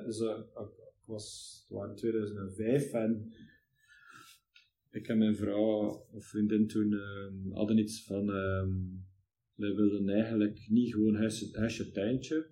[0.05, 3.33] dus, ik was, in 2005 en
[4.93, 9.05] ik en mijn vrouw of vriendin toen um, hadden iets van um,
[9.55, 11.15] wij wilden eigenlijk niet gewoon
[11.51, 12.51] huisje tuintje.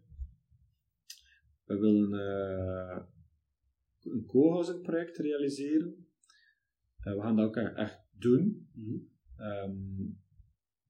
[1.63, 3.03] We willen uh,
[4.13, 6.07] een co-housing project realiseren.
[7.03, 8.69] Uh, we gaan dat ook echt doen.
[8.73, 9.09] Mm
[9.41, 10.19] um,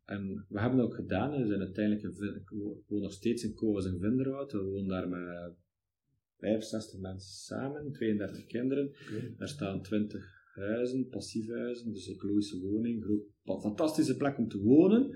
[0.05, 1.41] en we hebben dat ook gedaan.
[1.41, 2.43] We zijn uiteindelijk in,
[2.87, 4.51] wonen nog steeds in co-housing Vinderhout.
[4.51, 5.55] We wonen daar met
[6.37, 8.87] 65 mensen samen, 32 kinderen.
[8.87, 9.35] Okay.
[9.37, 13.05] Er staan 20 huizen, passieve huizen, dus ecologische woning.
[13.43, 15.09] Fantastische plek om te wonen.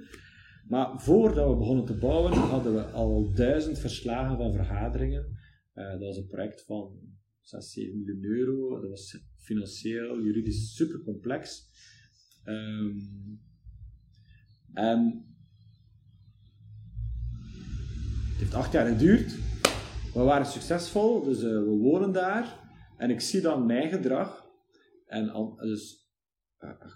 [0.67, 5.37] Maar voordat we begonnen te bouwen, hadden we al duizend verslagen van vergaderingen.
[5.75, 6.99] Uh, dat was een project van
[7.41, 8.81] 6, 7 miljoen euro.
[8.81, 11.69] Dat was financieel, juridisch super complex.
[12.45, 13.39] Um,
[14.73, 15.25] en
[18.29, 19.37] het heeft acht jaar geduurd.
[20.13, 22.59] We waren succesvol, dus uh, we wonen daar.
[22.97, 24.45] En ik zie dan mijn gedrag.
[25.05, 26.04] En dus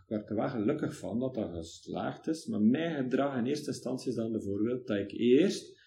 [0.07, 2.45] ik wel gelukkig van dat dat geslaagd is.
[2.45, 5.77] Maar mijn gedrag in eerste instantie is dan bijvoorbeeld dat ik eerst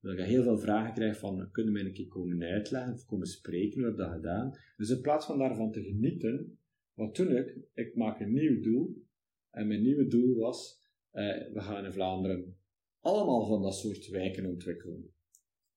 [0.00, 3.26] dat ik heel veel vragen krijg van, kunnen mij een keer komen uitleggen of komen
[3.26, 4.58] spreken, hoe heb dat gedaan?
[4.76, 6.58] Dus in plaats van daarvan te genieten,
[6.94, 7.58] wat doe ik?
[7.74, 9.06] Ik maak een nieuw doel.
[9.50, 12.56] En mijn nieuwe doel was, eh, we gaan in Vlaanderen
[13.00, 15.12] allemaal van dat soort wijken ontwikkelen.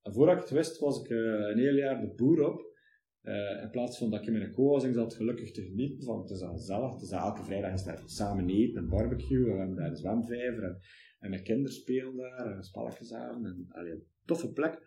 [0.01, 2.70] En voordat ik het wist, was ik uh, een heel jaar de boer op.
[3.23, 6.29] Uh, in plaats van dat ik in mijn co-housing zat gelukkig te genieten van, het
[6.29, 9.95] is gezellig, het is elke vrijdag is daar samen eten, een barbecue, we daar een
[9.95, 10.79] zwemvijver en,
[11.19, 14.79] en mijn kinderen spelen daar, en spelletjes aan, en allee, een toffe plek.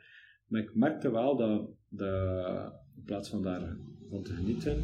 [0.47, 1.71] Maar ik merkte wel dat,
[2.97, 4.83] in plaats van daarvan te genieten,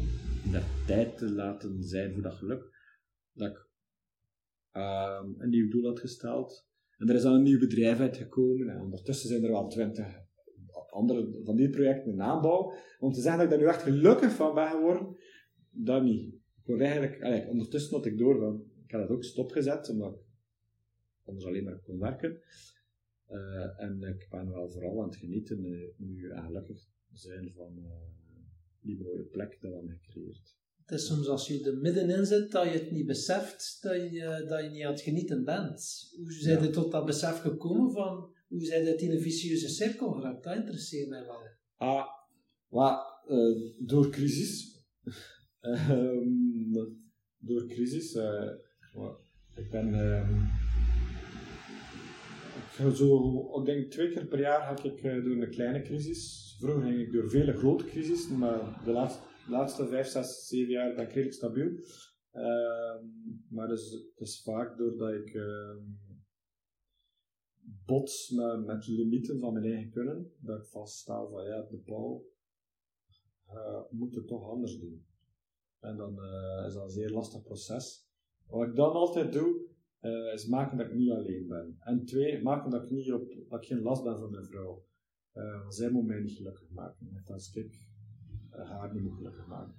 [0.51, 2.63] daar tijd te laten zijn voor dat geluk,
[3.33, 3.69] dat ik
[4.73, 6.67] uh, een nieuw doel had gesteld.
[6.97, 10.29] En er is dan een nieuw bedrijf uitgekomen en ondertussen zijn er wel twintig
[10.91, 12.73] andere van die projecten in aanbouw.
[12.99, 15.15] Om te zeggen dat ik daar nu echt gelukkig van ben geworden,
[15.69, 16.33] dat niet.
[16.33, 20.19] Ik word eigenlijk, ondertussen had ik door, van, ik had het ook stopgezet, omdat ik
[21.23, 22.41] anders alleen maar kon werken.
[23.29, 26.81] Uh, en ik ben wel vooral aan het genieten uh, nu en gelukkig
[27.13, 27.91] zijn van uh,
[28.81, 30.59] die mooie plek dat we hebben gecreëerd.
[30.85, 34.45] Het is soms als je er middenin zit dat je het niet beseft dat je,
[34.47, 36.11] dat je niet aan het genieten bent.
[36.17, 36.63] Hoe zijn ja.
[36.63, 40.43] je tot dat besef gekomen van hoe zijn uit die vicieuze cirkel geraakt?
[40.43, 41.39] Dat interesseert mij wel.
[41.77, 42.05] Ah,
[42.69, 44.79] maar, uh, door crisis.
[45.61, 46.73] um,
[47.47, 48.15] door crisis.
[48.15, 48.51] Uh,
[49.55, 49.93] ik ben.
[49.93, 50.49] Um,
[52.77, 56.55] ik zo, ik denk twee keer per jaar ga ik uh, door een kleine crisis.
[56.59, 60.95] Vroeger ging ik door vele grote crisis, maar de laatste, laatste vijf, zes, zeven jaar
[60.95, 61.69] ben ik redelijk stabiel.
[62.33, 63.01] Uh,
[63.49, 65.33] maar het is vaak doordat ik
[67.85, 68.29] bots
[68.65, 72.25] met, limieten van mijn eigen kunnen, dat ik vaststel van ja, de bouw
[73.53, 75.05] uh, moet het toch anders doen.
[75.79, 78.09] En dan uh, is dat een zeer lastig proces.
[78.47, 79.61] Wat ik dan altijd doe,
[80.01, 81.77] uh, is maken dat ik niet alleen ben.
[81.79, 84.85] En twee, maken dat ik, niet op, dat ik geen last ben van mijn vrouw.
[85.33, 87.09] Uh, zij moet mij niet gelukkig maken.
[87.11, 87.89] Net als ik
[88.49, 89.75] haar niet moet gelukkig maken.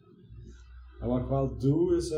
[1.01, 2.14] En wat ik wel doe, is,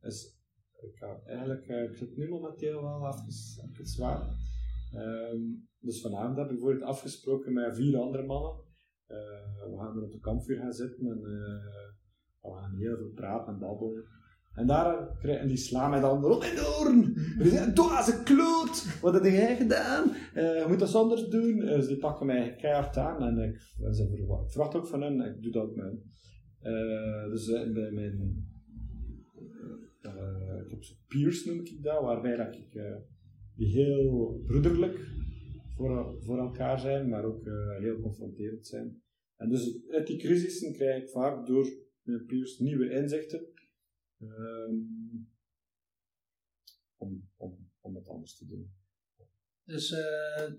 [0.00, 0.38] is
[0.80, 4.36] ik, ga eigenlijk, ik zit nu momenteel wel even, even zwaar.
[4.94, 8.52] Um, dus vanavond heb ik bijvoorbeeld afgesproken met vier andere mannen.
[9.08, 9.16] Uh,
[9.70, 13.52] we gaan er op de kampvuur gaan zitten en uh, we gaan heel veel praten
[13.52, 14.04] en babbelen.
[14.52, 16.40] En daar en die slaan mij dan op.
[17.38, 19.00] Die zeggen, doe als een kloot!
[19.00, 20.08] Wat heb jij gedaan?
[20.08, 21.58] Uh, je moet dat anders doen.
[21.58, 23.58] dus die pakken mij keihard aan en ik,
[23.94, 26.02] ze verwacht, ook van hen, ik doe dat ook met
[27.30, 28.46] dus bij mijn,
[30.64, 32.74] ik heb zo peers noem ik dat, waarbij dat ik
[33.58, 34.98] die heel broederlijk
[35.76, 39.02] voor, voor elkaar zijn, maar ook uh, heel confronterend zijn.
[39.36, 41.66] En dus uit die crisissen krijg ik vaak door
[42.02, 43.46] mijn peers nieuwe inzichten
[44.20, 45.30] um,
[46.96, 48.72] om, om, om het anders te doen.
[49.64, 49.98] Dus uh,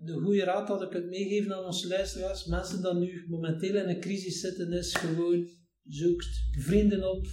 [0.01, 3.89] de goede raad dat ik het meegeven aan onze luisteraars, mensen die nu momenteel in
[3.89, 5.49] een crisis zitten, is gewoon
[5.83, 7.27] zoekt vrienden op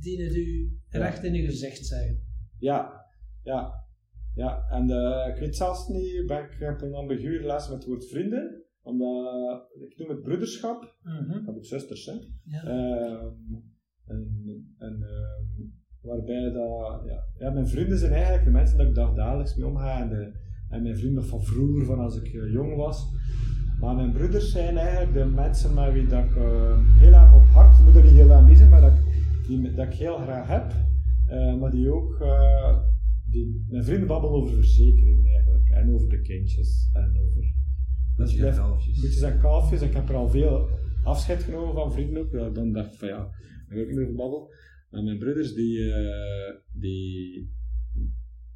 [0.00, 2.26] die het u recht in uw gezicht zeggen.
[2.58, 3.06] Ja,
[3.42, 3.85] ja.
[4.36, 7.88] Ja, en uh, ik weet zelfs niet, ben, ik heb een ambigu relatie met het
[7.88, 11.38] woord vrienden, omdat ik noem het broederschap, mm -hmm.
[11.38, 12.12] ik heb ook zusters, hè.
[12.44, 12.64] Ja.
[12.64, 13.22] Uh,
[14.06, 14.26] en,
[14.78, 15.66] en uh,
[16.00, 20.00] waarbij dat, ja, ja, mijn vrienden zijn eigenlijk de mensen dat ik dagelijks mee omga
[20.00, 20.32] en, de,
[20.68, 23.08] en mijn vrienden van vroeger, van als ik uh, jong was.
[23.80, 27.46] Maar mijn broeders zijn eigenlijk de mensen met wie dat ik uh, heel erg op
[27.52, 30.72] hart, moet er niet heel aanwezig, maar dat ik, die, dat ik heel graag heb,
[31.60, 32.24] maar die ook
[33.36, 35.68] die, mijn vrienden babbelen over verzekering eigenlijk.
[35.68, 36.90] En over de kindjes.
[36.92, 37.54] En over...
[38.16, 39.22] Boetjes en kalfjes.
[39.22, 39.82] En kalfjes.
[39.82, 40.68] Ik heb er al veel
[41.04, 42.32] afscheid genomen van vrienden ook.
[42.32, 43.18] Ja, dan dacht ik van ja,
[43.68, 44.48] daar ga ik niet over babbelen.
[44.90, 47.52] Maar mijn broeders, die, uh, die,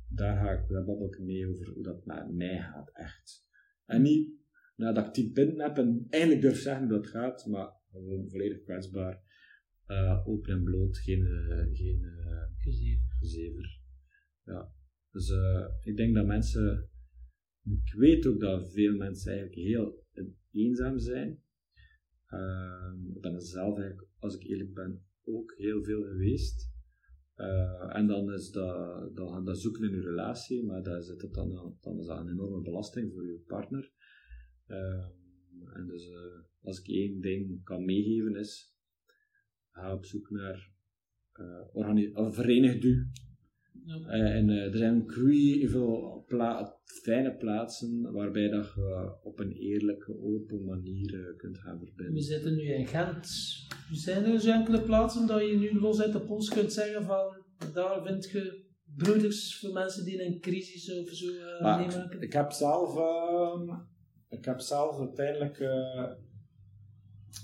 [0.09, 3.47] daar, ga ik, daar babbel ik mee over hoe dat met mij gaat, echt.
[3.87, 4.29] En niet
[4.77, 8.63] nadat ik tien punten heb en eigenlijk durf zeggen dat het gaat, maar gewoon volledig
[8.63, 9.23] kwetsbaar.
[9.87, 12.43] Uh, open en bloot, geen, uh, geen uh,
[13.19, 13.80] gezever.
[14.45, 14.73] Ja.
[15.13, 16.91] Dus uh, ik denk dat mensen,
[17.65, 20.05] ik weet ook dat veel mensen eigenlijk heel
[20.53, 21.43] eenzaam zijn.
[22.29, 26.69] Uh, ik ben er zelf eigenlijk, als ik eerlijk ben, ook heel veel geweest.
[27.37, 31.77] Uh, en dan is dat, dat zoeken in je relatie, maar daar zit het dan,
[31.81, 33.93] dan is dat een enorme belasting voor je partner.
[35.75, 36.11] en dus
[36.61, 38.77] als ik één ding kan meegeven is,
[39.71, 40.73] ga op zoek naar,
[41.35, 43.11] uh, verenig u
[43.85, 44.17] ja.
[44.17, 45.13] Uh, en uh, er zijn ook
[45.71, 51.79] veel pla fijne plaatsen waarbij dat je op een eerlijke, open manier uh, kunt gaan
[51.79, 52.15] verbinden.
[52.15, 53.29] We zitten nu in Gent.
[53.93, 57.45] Zijn er dus enkele plaatsen dat je nu los uit de pols kunt zeggen van
[57.73, 62.21] daar vind je broeders voor mensen die in een crisis of zo meemaken?
[62.21, 63.79] Ik heb zelf, ehm,
[64.29, 65.59] ik heb zelf uiteindelijk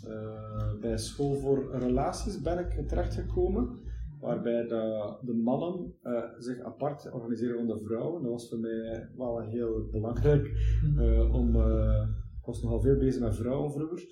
[0.04, 3.78] uh, bij School voor Relaties ben ik terechtgekomen,
[4.20, 8.22] waarbij de, de mannen uh, zich apart organiseren onder vrouwen.
[8.22, 10.46] Dat was voor mij wel heel belangrijk
[10.96, 11.56] uh, om.
[12.38, 14.04] ik was nogal veel bezig met vrouwen vroeger.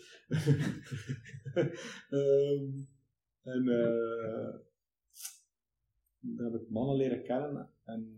[2.10, 2.88] um,
[3.52, 3.64] en
[6.18, 8.16] dan heb ik mannen leren kennen en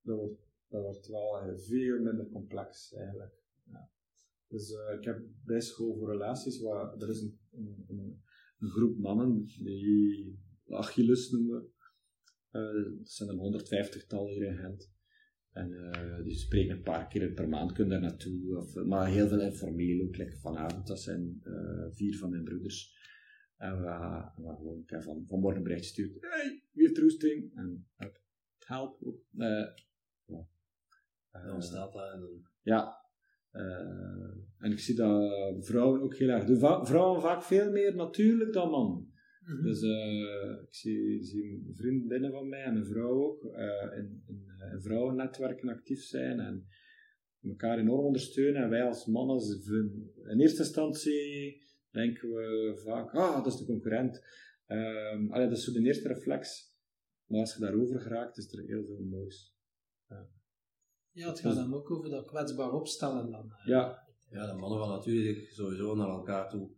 [0.00, 3.32] dat wordt, dat wordt wel veel minder complex eigenlijk.
[3.64, 3.90] Ja.
[4.48, 7.84] Dus ik heb bij school voor relaties, waar, er is een, een,
[8.58, 10.38] een, groep mannen die
[10.68, 11.72] Achilles noemen.
[12.52, 14.92] Uh, dat zijn een 150 tal hier in Gent.
[15.50, 18.56] En uh, die spreken een paar keer per maand, kunnen daar naartoe.
[18.56, 20.16] Of, maar heel veel informeel ook.
[20.16, 21.42] Like vanavond, dat zijn
[21.90, 23.02] vier van mijn broeders.
[23.56, 26.16] En we, we gewoon van, vanmorgen een bericht stuurt.
[26.20, 27.54] Hey, wie heeft roesting?
[27.54, 28.20] En het
[28.58, 29.22] helpt ook.
[29.30, 30.46] ja.
[31.32, 32.46] dan staat dat en dan...
[32.62, 33.04] Ja,
[34.58, 36.86] en ik zie dat vrouwen ook heel erg doen.
[36.86, 39.13] vrouwen vaak veel meer natuurlijk dan mannen.
[39.46, 39.62] Mm -hmm.
[39.62, 44.44] Dus uh, ik zie, zie vriendinnen van mij en een vrouw ook uh, in, in,
[44.72, 46.66] in, vrouwennetwerken actief zijn en
[47.42, 48.62] elkaar enorm ondersteunen.
[48.62, 49.40] En wij als mannen,
[50.28, 54.22] in eerste instantie denken we vaak, ah, dat is de concurrent.
[54.68, 56.72] Um, allee, dat is zo de eerste reflex.
[57.26, 59.54] Maar als je daarover geraakt, is er heel veel moois.
[61.10, 63.52] Ja, het gaat dan ook over dat kwetsbaar opstellen dan.
[63.52, 63.66] Eh.
[63.66, 64.02] Ja.
[64.30, 66.70] Ja, de mannen van natuurlijk sowieso naar elkaar toe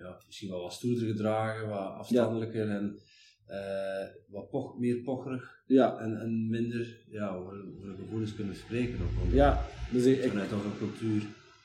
[0.00, 3.00] ja, misschien wel wat stoerder gedragen, wat afstandelijker en
[3.48, 5.98] uh, wat poch, meer pocherig ja.
[5.98, 8.98] en, en minder ja, over, over gevoelens kunnen spreken.
[9.02, 11.22] Ook, ja, dus ik, vanuit onze cultuur.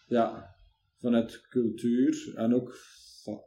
[0.08, 0.56] Ja,
[0.98, 2.78] vanuit cultuur en ook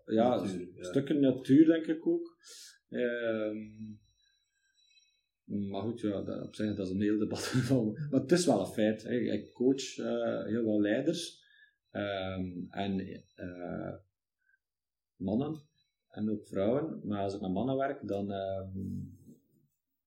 [0.05, 0.85] ja, natuur, ja.
[0.85, 2.37] stukken natuur denk ik ook.
[2.89, 3.53] Uh,
[5.45, 7.55] maar goed, ja, dat, op zich dat is een heel debat.
[8.11, 9.03] maar het is wel een feit.
[9.03, 9.19] Hè.
[9.19, 11.43] Ik coach uh, heel veel leiders
[11.93, 13.01] um, en
[13.37, 13.95] uh,
[15.19, 15.63] mannen
[16.09, 17.01] en ook vrouwen.
[17.05, 19.19] Maar als ik met mannen werk, dan um,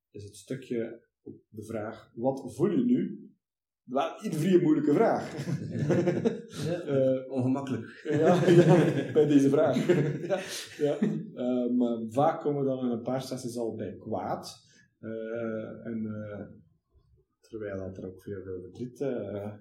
[0.09, 1.01] is het stukje
[1.49, 3.30] de vraag: wat voel je nu?
[3.84, 5.36] Wel, iedere moeilijke vraag.
[6.88, 8.01] uh, Ongemakkelijk.
[8.03, 9.88] ja, ja, bij deze vraag.
[10.28, 10.39] ja,
[10.78, 10.97] ja.
[11.72, 14.70] maar vaak komen we dan in een paar sessies al bij kwaad.
[14.99, 16.47] Uh, en uh,
[17.39, 19.53] terwijl dat er ook veel, veel verdriet uh,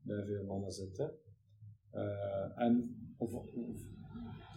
[0.00, 1.12] bij veel mannen zit.
[2.54, 3.80] en of, of,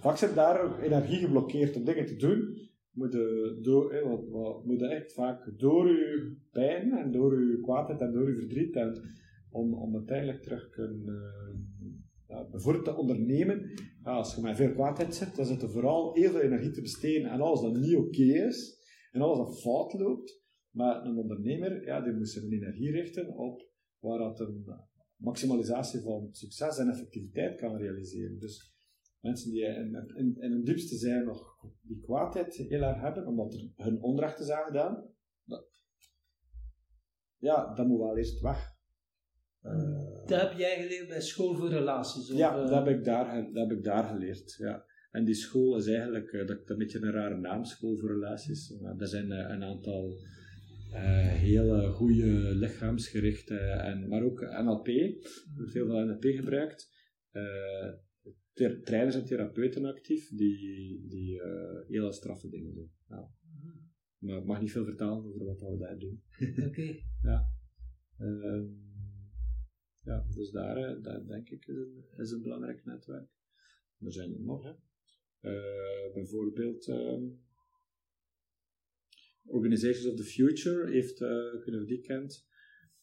[0.02, 2.70] vaak zit daar energie geblokkeerd om dingen te doen.
[2.92, 7.60] Moet je, door, eh, wat, moet je echt vaak door je pijn en door je
[7.62, 9.02] kwaadheid en door je verdriet en
[9.52, 11.34] om, om uiteindelijk terug kunnen
[12.52, 13.72] bijvoorbeeld te ondernemen.
[14.04, 16.82] Ja, als je met veel kwaadheid zit, dan zit er vooral heel veel energie te
[16.82, 18.80] besteden en alles dat niet oké is
[19.12, 20.40] en alles dat fout loopt.
[20.70, 24.66] Maar een ondernemer, ja, die moet zijn energie richten op waar dat een
[25.16, 28.40] maximalisatie van succes en effectiviteit kan realiseren.
[28.40, 28.71] Dus
[29.22, 33.54] mensen die in, in, in hun diepste zijn nog die kwaadheid heel erg hebben, omdat
[33.54, 35.10] er hun onrecht is aangedaan,
[35.44, 35.68] dat,
[37.38, 38.80] ja, dat moet wel eerst weg.
[39.64, 42.32] Uh, dat heb jij geleerd bij School voor Relaties?
[42.32, 44.56] Of, ja, dat heb, ik daar, dat heb ik daar geleerd.
[44.58, 44.86] Ja.
[45.12, 48.80] En die school is eigenlijk, uh, dat, een beetje een rare naam, School voor Relaties.
[48.82, 50.18] Maar er zijn een aantal
[50.92, 56.90] uh, hele goede lichaamsgerichte, en, maar ook NLP, er wordt heel veel NLP gebruikt.
[58.54, 61.42] Trainers en therapeuten actief die, die
[61.88, 62.92] hele straffe dingen doen.
[63.08, 63.32] Ja.
[64.18, 66.24] Maar ik mag niet veel vertellen over wat we daar doen.
[66.68, 66.82] Oké.
[67.30, 67.48] ja.
[68.18, 68.66] Ehm,
[70.04, 73.30] ja, dus daar, daar denk ik is een, is een belangrijk netwerk.
[74.00, 74.74] Er zijn er nog, hè.
[75.42, 77.22] Uh, bijvoorbeeld uh,
[79.44, 81.18] Organizations of the Future heeft,
[81.62, 82.48] kunnen we die kent.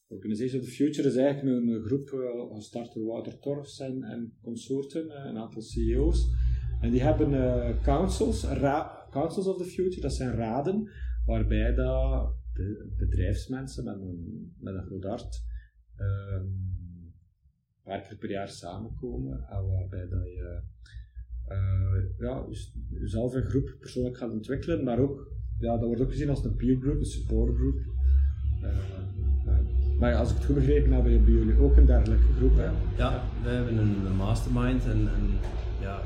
[0.08, 4.32] Organizations of the Future is eigenlijk een, groep uh, gestart door Wouter Torfs en, en
[4.42, 6.28] consorten, een aantal CEO's.
[6.80, 7.30] En die hebben
[7.82, 8.46] councils,
[9.10, 10.90] councils of the Future, dat zijn raden,
[11.26, 12.34] waarbij dat
[12.96, 15.44] bedrijfsmensen met een, met een groot hart
[15.96, 16.46] ehm,
[17.82, 20.62] paar keer per jaar samenkomen en waarbij dat je
[22.18, 22.46] ja,
[22.88, 26.56] jezelf een groep persoonlijk gaat ontwikkelen, maar ook, ja, dat wordt ook gezien als een
[26.56, 27.80] peer group, een support group.
[29.98, 32.56] Maar als ik het goed begrepen heb, hebben jullie ook een dergelijke groep.
[32.56, 32.68] Hè?
[32.96, 35.38] Ja, we hebben een, mastermind en, en
[35.80, 36.00] ja,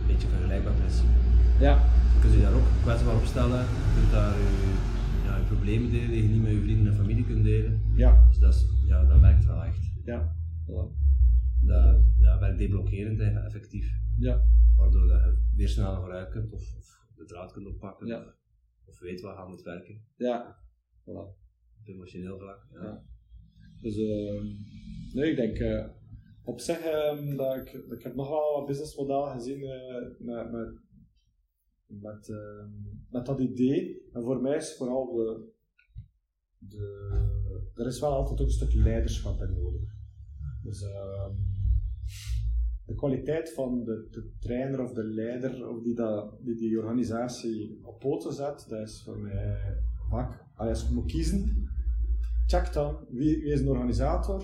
[0.00, 1.08] een beetje vergelijkbaar principe.
[1.60, 1.74] Ja.
[2.14, 4.72] Je kunt je daar ook kwetsbaar op stellen, je kunt daar je,
[5.24, 7.80] ja, je problemen delen die je niet met je vrienden en familie kunt delen.
[7.94, 8.24] Ja.
[8.28, 9.90] Dus dat, is, ja, dat werkt wel echt.
[10.04, 10.34] Ja.
[10.66, 10.86] Voilà.
[11.60, 13.92] Dat, ja, werkt deblokkerend effectief.
[14.18, 14.40] Ja
[14.78, 18.34] waardoor dat je weer sneller vooruit kunt of, of de draad kunt oppakken ja.
[18.84, 20.04] of, weet wat aan moet werken.
[20.16, 20.58] Ja,
[21.02, 21.36] voilà.
[21.78, 22.66] Op emotioneel vlak.
[22.72, 22.82] Ja.
[22.82, 23.02] ja.
[23.80, 24.42] Dus uh,
[25.12, 25.86] nee, ik denk, uh,
[26.44, 30.80] op zich, um, dat ik, ik heb nog wel wat businessmodellen gezien uh, met, met,
[31.86, 32.64] met, uh,
[33.10, 34.08] met dat idee.
[34.12, 35.52] En voor mij is vooral de,
[36.58, 37.08] de,
[37.74, 39.96] er is wel altijd ook een stuk leiderschap in nodig.
[40.62, 41.28] Dus uh,
[42.86, 47.80] de kwaliteit van de, de, trainer of de leider of die, dat, die die organisatie
[47.82, 49.56] op poten zet, dat is voor mij
[50.10, 51.67] vaak, als je moet kiezen,
[52.48, 54.40] check dan wie, wie is een organisator,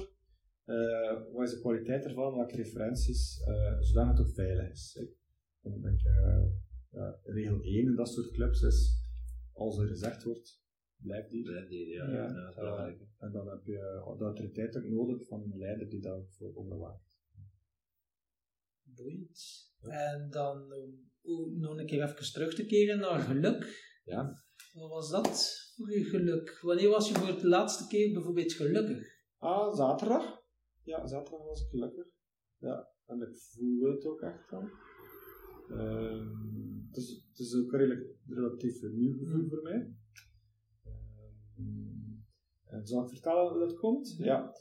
[0.64, 5.06] uh, wat is de kwaliteit ervan, welke referenties, uh, zodat het ook veilig is.
[5.60, 9.02] Dan denk ik, uh, regel 1 in dat soort clubs is,
[9.52, 10.62] als er gezegd wordt,
[10.96, 11.42] blijf die.
[11.42, 12.08] Blijf die, ja.
[12.10, 16.34] ja, ja en dan heb je de autoriteit ook nodig van een leider die dat
[16.38, 17.12] voor onderwaakt.
[18.82, 19.72] Boeiend.
[19.80, 20.72] En dan
[21.22, 23.92] om nog een keer even terug te keren naar geluk.
[24.04, 24.44] Ja.
[24.74, 26.58] Wat was dat voor je geluk?
[26.62, 29.22] Wanneer was je voor het laatste keer bijvoorbeeld gelukkig?
[29.38, 30.42] Ah, zaterdag.
[30.82, 32.06] Ja, zaterdag was ik gelukkig.
[32.58, 34.70] Ja, en ik voelde het ook echt dan.
[35.70, 36.26] Uh,
[36.86, 39.48] het, is, het is ook redelijk, relatief nieuw gevoel mm.
[39.48, 39.94] voor mij.
[41.58, 44.14] Uh, en zal ik vertellen hoe dat komt?
[44.18, 44.52] Ja.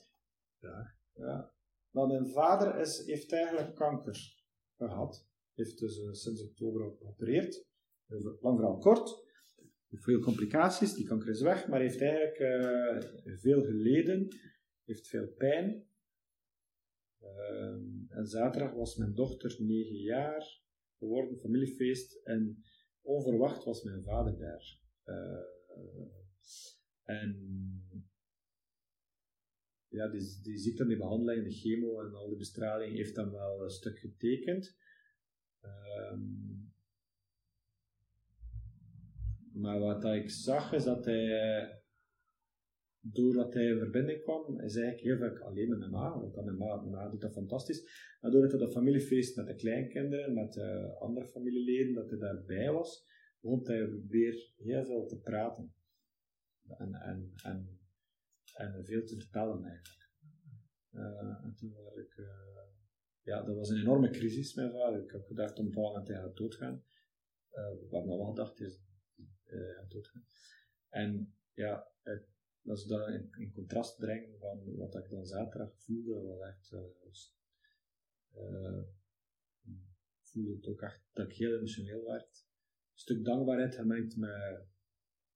[0.59, 0.95] Ja.
[1.13, 1.53] ja.
[1.91, 4.43] Nou, mijn vader is, heeft eigenlijk kanker
[4.77, 5.27] gehad.
[5.53, 7.65] Heeft dus uh, sinds oktober geopereerd.
[8.41, 9.31] Lang verhaal kort.
[9.95, 14.27] Veel complicaties, die kanker is weg, maar heeft eigenlijk uh, veel geleden,
[14.83, 15.87] heeft veel pijn.
[17.21, 17.75] Uh,
[18.09, 20.61] en zaterdag was mijn dochter negen jaar
[20.97, 22.63] geworden, familiefeest, en
[23.01, 24.79] onverwacht was mijn vader daar.
[25.05, 25.43] Uh,
[27.03, 27.37] en
[29.87, 33.63] ja, die, die ziekte, die behandeling, de chemo en al die bestraling heeft dan wel
[33.63, 34.77] een stuk getekend.
[35.61, 36.62] Um,
[39.53, 41.81] maar wat ik zag is dat hij,
[42.99, 46.57] doordat hij in verbinding kwam, is eigenlijk heel vaak alleen met mijn ma, want mijn
[46.57, 48.15] ma, mijn doet dat fantastisch.
[48.21, 52.71] Maar doordat hij dat familiefeest met de kleinkinderen, met de andere familieleden, dat hij daarbij
[52.71, 53.05] was,
[53.39, 55.73] begon hij weer heel veel te praten.
[56.77, 57.79] En, en, en,
[58.53, 60.11] en veel te vertellen eigenlijk.
[60.91, 62.27] Uh, en toen was ik, uh,
[63.21, 65.03] ja, dat was een enorme crisis, mijn vader.
[65.03, 66.83] Ik heb gedacht op een bepaald moment hij gaat doodgaan.
[67.51, 68.67] Uh, we hebben al gedacht, hij
[69.53, 70.25] gaat doodgaan.
[70.89, 72.27] En ja, het,
[72.65, 76.73] als ik dat in, in, contrast breng van wat ik dan zaterdag voelde, was echt,
[80.21, 82.47] voelde het ook echt dat ik heel emotioneel werd.
[82.91, 84.67] Een stuk dankbaarheid gemengd met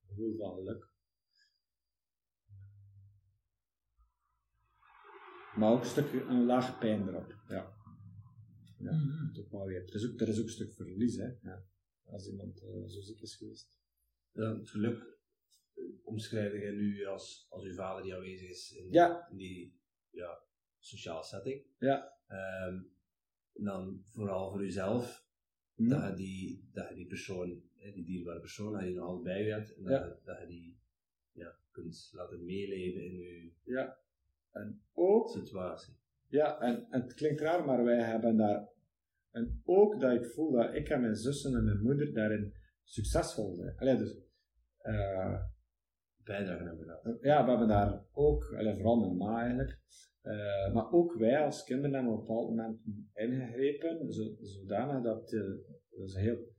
[0.07, 0.89] gevoel van geluk.
[5.55, 7.36] Maar ook een stuk een laag pijn erop.
[7.47, 7.76] Ja.
[8.80, 9.65] Ja, mm -hmm.
[9.65, 9.84] weer.
[9.88, 11.28] Er, is ook, er is ook een stuk verlies, hè.
[11.41, 11.65] Ja.
[12.03, 13.72] Als iemand uh, zo ziek is geweest.
[14.38, 15.19] Ja, het geluk
[15.73, 19.27] eh, omschrijf je nu als, als uw vader die aanwezig is in, ja.
[19.29, 19.79] in die
[20.09, 20.39] ja,
[20.79, 21.65] sociale setting.
[21.77, 22.15] Ja.
[22.67, 22.95] Um,
[23.53, 25.27] en dan vooral voor uzelf,
[25.75, 25.89] mm.
[25.89, 27.61] dat, je die, dat je die persoon,
[27.93, 30.05] die dierbare persoon, dat je nog altijd bij je hebt, en dat, ja.
[30.05, 30.79] je, dat je die
[31.31, 33.97] ja, kunt laten meeleven in je, ja.
[34.51, 35.93] En ook, situatie.
[36.27, 38.69] Ja, en, en, het klinkt raar, maar wij hebben daar.
[39.31, 43.55] En ook dat ik voel dat ik en mijn zussen en mijn moeder daarin succesvol
[43.55, 43.77] zijn.
[43.77, 44.26] Allee, dus.
[44.88, 45.43] Uh,
[46.23, 47.17] Bijdrage hebben gedaan.
[47.21, 49.79] Ja, we hebben daar ook, vooral mijn ma eigenlijk.
[50.23, 52.79] Uh, maar ook wij als kinderen hebben op een bepaald moment
[53.13, 55.41] ingegrepen, zodanig dat, uh,
[55.89, 56.55] dat is een heel,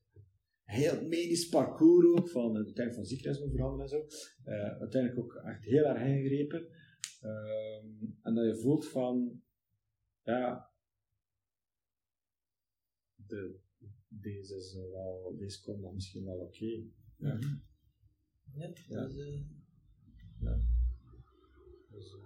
[0.63, 4.07] heel medisch parcours ook, van de tijd van ziekenhuis veranderen en zo,
[4.51, 6.69] uh, uiteindelijk ook echt heel erg ingegrepen.
[7.23, 9.43] Um, en dat je voelt van,
[10.23, 10.73] ja,
[13.15, 13.59] de,
[14.09, 16.47] deze, is wel, deze komt dan misschien wel oké.
[16.47, 16.93] Okay.
[17.17, 17.39] Ja.
[18.55, 19.05] Ja, ja.
[19.05, 19.41] Dus, uh...
[20.41, 20.61] ja.
[21.91, 22.21] Dus, uh...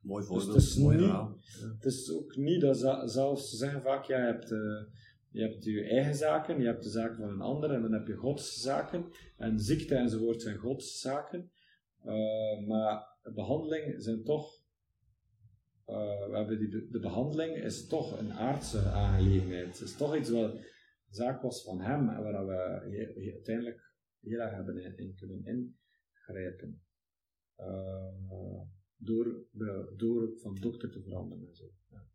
[0.00, 1.38] Mooi voorbeeld, dus het, is mooi niet, verhaal.
[1.74, 2.78] het is ook niet dat
[3.10, 4.82] zelfs ze zeggen vaak, ja, je hebt, uh,
[5.30, 8.06] je hebt je eigen zaken, je hebt de zaken van een ander en dan heb
[8.06, 9.04] je godszaken.
[9.36, 11.50] En ziekte enzovoort zijn godszaken.
[12.04, 14.62] Uh, maar behandeling zijn toch,
[15.86, 19.78] uh, we hebben die, de behandeling is toch een aardse aangelegenheid.
[19.78, 20.64] Het is toch iets wat een
[21.10, 23.93] zaak was van hem en waar we uiteindelijk
[24.24, 26.82] heel erg hebben in, kunnen ingrijpen.
[27.58, 28.60] Uh,
[28.96, 29.46] door,
[29.96, 31.64] door van dokter te veranderen en zo.
[31.90, 32.06] Ja.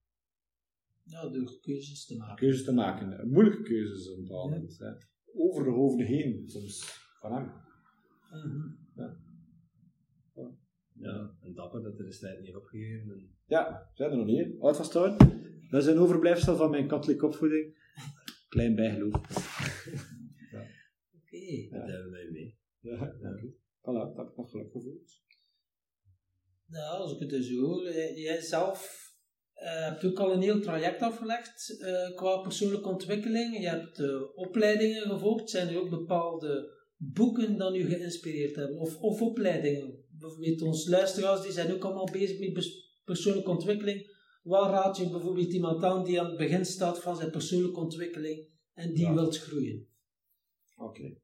[1.04, 2.36] ja, door keuzes te maken.
[2.36, 4.78] Keuzes te maken, moeilijke keuzes op moment.
[4.78, 4.98] Ja.
[5.34, 7.52] Over de hoofden heen, soms, van hem.
[8.32, 8.78] Mm -hmm.
[8.96, 9.28] ja.
[11.00, 13.12] Ja, en dapper dat er de strijd niet opgegeven.
[13.12, 13.30] En...
[13.46, 14.60] Ja, zijn er nog niet.
[14.60, 15.18] Oud van.
[15.70, 17.78] Dat is een overblijfsel van mijn katholieke opvoeding.
[18.50, 20.18] Klein bijgeloof.
[21.52, 21.80] Ja.
[21.80, 22.58] Dat hebben wij mee.
[22.80, 23.58] Ja, dank u.
[23.80, 25.12] Voilà, dat heb ik nog geluk gevoeld.
[26.66, 29.10] Nou, als ik het dus hoor, jij zelf
[29.56, 33.60] uh, heb je ook al een heel traject afgelegd uh, qua persoonlijke ontwikkeling.
[33.60, 35.50] Je hebt uh, opleidingen gevolgd.
[35.50, 38.78] Zijn er ook bepaalde boeken dan u geïnspireerd hebben?
[38.78, 40.06] Of, of opleidingen?
[40.10, 42.68] Bijvoorbeeld onze luisteraars die zijn ook allemaal bezig met
[43.04, 44.18] persoonlijke ontwikkeling.
[44.44, 48.48] Waar raad je bijvoorbeeld iemand aan die aan het begin staat van zijn persoonlijke ontwikkeling
[48.74, 49.14] en die ja.
[49.14, 49.88] wilt groeien?
[50.76, 50.90] Oké.
[50.90, 51.22] Okay.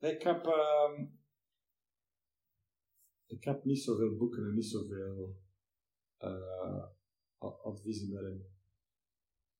[0.00, 0.46] Ik heb...
[0.46, 1.08] Uh,
[3.26, 5.36] ik heb niet zoveel boeken en niet zoveel
[6.18, 6.86] uh,
[7.38, 8.46] adviezen daarin.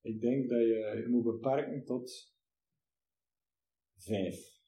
[0.00, 2.34] Ik denk dat je je moet beperken tot
[3.96, 4.58] vijf.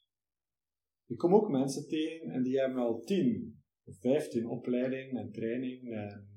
[1.07, 5.93] Ik kom ook mensen tegen en die hebben al tien of vijftien opleidingen en training
[5.93, 6.29] en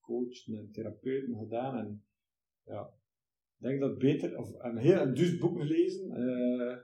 [0.00, 1.78] coach en therapeuten gedaan.
[1.78, 2.04] En
[2.62, 2.94] ja,
[3.56, 6.20] ik denk dat beter, of een heel dus boek lezen.
[6.20, 6.76] Uh,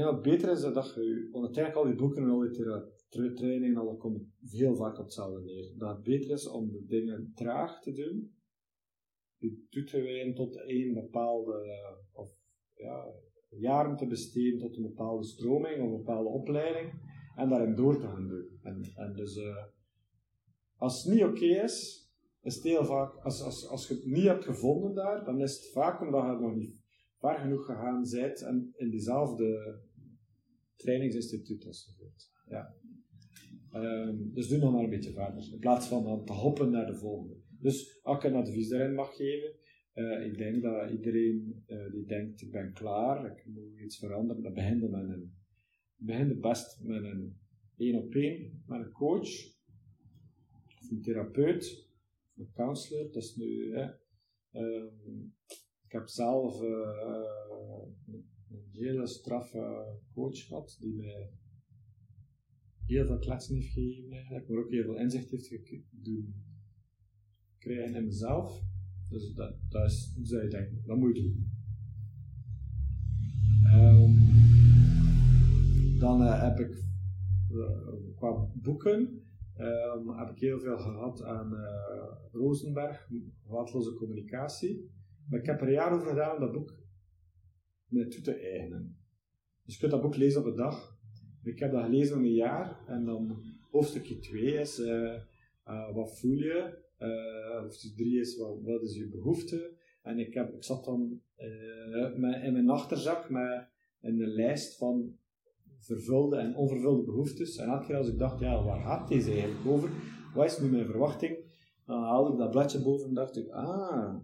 [0.00, 2.40] dat het beter is dat je, want uiteindelijk al die boeken en al
[3.10, 5.72] die trainingen, komt heel vaak op hetzelfde neer.
[5.76, 8.34] Dat het beter is om de dingen traag te doen,
[9.70, 11.76] toe te wijden tot een bepaalde,
[12.12, 12.30] of
[12.74, 13.06] ja,
[13.48, 16.92] jaren te besteden tot een bepaalde stroming of een bepaalde opleiding
[17.36, 18.58] en daarin door te gaan doen.
[18.62, 19.64] En, en dus, uh,
[20.76, 22.06] als het niet oké is,
[22.42, 25.54] is het heel vaak, als, als, als je het niet hebt gevonden daar, dan is
[25.54, 26.81] het vaak omdat je nog niet
[27.22, 29.80] ver genoeg gegaan bent en in diezelfde
[30.76, 32.30] trainingsinstituut enzovoort.
[32.48, 32.74] Ja.
[33.74, 36.86] Um, dus doe nog maar een beetje verder, in plaats van dan te hoppen naar
[36.86, 37.36] de volgende.
[37.58, 39.54] Dus als ik een advies daarin mag geven,
[39.94, 44.42] uh, ik denk dat iedereen uh, die denkt, ik ben klaar, ik moet iets veranderen,
[44.42, 45.34] dat begint met een,
[45.96, 47.36] begint best met een
[47.76, 49.30] één op één, met een coach,
[50.80, 51.88] of een therapeut,
[52.34, 53.90] of een counselor, dat is nu, hè.
[54.54, 55.34] Um,
[55.92, 56.68] ik heb zelf uh,
[58.50, 61.30] een hele straffe coach gehad, die mij
[62.86, 65.48] heel veel kletsen heeft gegeven eigenlijk, maar ook heel veel inzicht heeft
[67.58, 68.62] gekregen in mezelf.
[69.08, 71.50] Dus dat, dat is je denken, dat moet je doen.
[73.74, 74.18] Um,
[75.98, 76.84] dan uh, heb ik
[77.50, 79.22] uh, qua boeken
[79.58, 81.60] um, heb ik heel veel gehad aan uh,
[82.32, 83.08] Rosenberg,
[83.42, 84.90] geweldloze communicatie.
[85.32, 86.74] Maar ik heb er een jaar over gedaan om dat boek
[87.86, 88.96] me toe te eigenen.
[89.64, 90.98] Dus je kunt dat boek lezen op een dag.
[91.42, 94.82] Ik heb dat gelezen in een jaar en dan hoofdstukje 2 is
[95.92, 99.76] wat voel je, uh, hoofdstuk 3 is wat, wat is je behoefte.
[100.02, 101.20] En ik, heb, ik zat dan
[102.42, 103.68] in mijn achterzak met
[104.00, 105.16] een lijst van
[105.78, 107.56] vervulde en onvervulde behoeftes.
[107.56, 109.90] En elke keer als ik dacht, ja, waar gaat deze eigenlijk over?
[110.34, 111.36] Wat is nu mijn verwachting?
[111.86, 114.14] Dan haalde ik dat bladje boven en dacht ik, ah,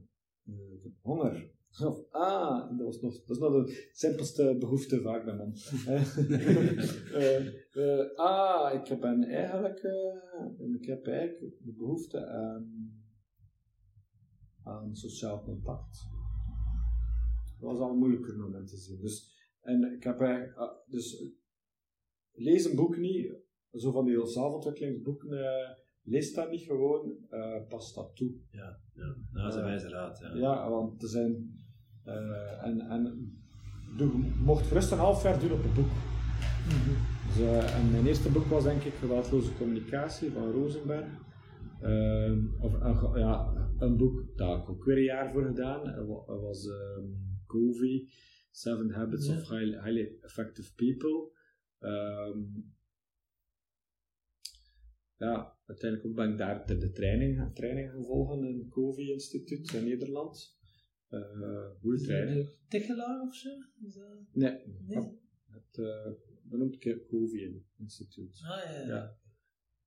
[0.49, 1.57] eh, ik heb honger.
[2.11, 5.55] Ah, dat, was nog, dat is nog de simpelste behoefte vaak bij man.
[7.14, 12.92] uh, uh, ah, ik ben eigenlijk, uh, ik heb eigenlijk de behoefte aan,
[14.62, 16.07] aan sociaal contact.
[17.61, 19.01] Dat was al een moeilijker moment te zien.
[19.01, 21.32] Dus, en ik heb eigenlijk, ah, dus
[22.32, 23.32] lees een boek niet,
[23.72, 25.28] zo van die zelfontwikkelingsboeken,
[26.09, 28.33] lees dat niet gewoon, uh, pas dat toe.
[28.51, 29.15] Ja, ja.
[29.33, 30.19] dat is een wijze raad.
[30.19, 30.35] Ja.
[30.35, 31.51] ja, want er zijn
[32.07, 33.33] uh, en, en
[33.97, 34.13] doe,
[34.45, 35.91] mocht gerust een half jaar doen op het boek.
[36.67, 41.07] Mm dus, uh, en mijn eerste boek was denk ik Geweldloze Communicatie van Rosenberg.
[41.83, 45.85] Uh, of een, ja, een boek, daar heb ik ook weer een jaar voor gedaan.
[45.85, 48.09] Dat was um, Covey,
[48.51, 49.37] Seven Habits ja.
[49.37, 51.31] of Highly, highly, Effective People.
[51.81, 52.73] Um,
[55.19, 59.73] ja, uiteindelijk ook ben ik daar de, de training, training gevolgd in het Covey Instituut
[59.73, 60.57] in Nederland.
[61.11, 62.51] Uh, goede training.
[62.69, 63.49] Tichelaar of zo?
[64.33, 65.19] Nee, nee.
[65.47, 66.12] het uh,
[66.43, 68.41] benoemd Covey Instituut.
[68.43, 68.87] Ah ja.
[68.87, 69.19] ja.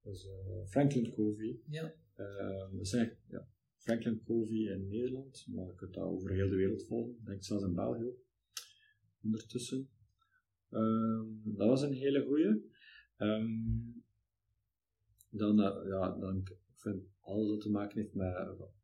[0.04, 1.60] Dus uh, Franklin Covey.
[1.68, 1.94] Ja.
[2.18, 6.56] Uh, dat zijn, ja, Franklin Covey in Nederland, maar je kunt dat over heel de
[6.56, 7.16] wereld volgen.
[7.20, 8.14] Ik denk zelfs in België
[9.24, 9.90] ondertussen.
[10.70, 12.70] Um, dat was een hele goeie.
[13.18, 14.01] Um,
[15.32, 18.34] dan, uh, ja, dan, ik vind alles wat te maken heeft met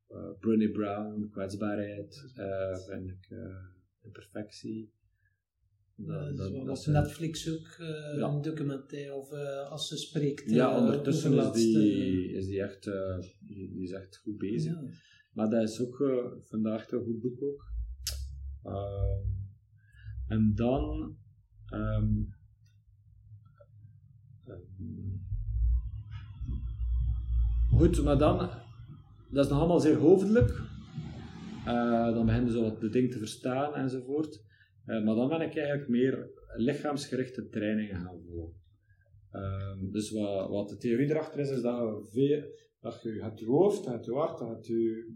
[0.10, 3.38] uh, Brené Brown, kwetsbaarheid, uh, vind ik
[4.02, 4.96] imperfectie.
[5.96, 7.76] Dat, dat, Netflix ook
[8.18, 8.28] ja.
[8.28, 9.32] een documentaire of
[9.70, 10.50] als ze spreekt.
[10.50, 12.84] Ja, ondertussen is die, is die echt
[13.40, 14.74] die, die, is echt goed bezig.
[14.74, 14.90] Ja.
[15.34, 16.04] Maar dat is ook
[16.44, 17.72] vandaag een goed boek ook.
[18.64, 19.18] Uh,
[20.28, 21.18] en dan
[21.74, 22.37] um,
[27.78, 28.50] goed, maar dan
[29.32, 30.50] dat is nog allemaal zeer hoofdelijk.
[31.68, 34.42] Uh, dan beginnen ze wat de dingen te verstaan enzovoort.
[34.86, 38.56] Uh, maar dan ben ik eigenlijk meer lichaamsgerichte trainingen gaan volgen.
[39.32, 42.44] Ehm, dus wat, wat de theorie erachter is, is dat je, veel,
[42.80, 45.16] dat je hebt je hoofd, je je hart, je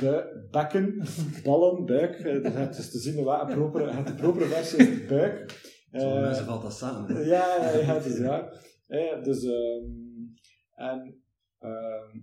[0.00, 1.02] je bekken,
[1.44, 2.14] ballen, buik.
[2.14, 5.06] eh, Dat het is te zien wat een propere, het de propere versie is de
[5.08, 5.60] buik.
[5.90, 7.14] Eh, mensen valt dat samen.
[7.16, 7.20] hè.
[7.20, 8.52] ja, ja, ja, het is waar.
[8.86, 9.84] Eh, dus, ehm,
[10.74, 11.21] en
[11.62, 12.18] ehm,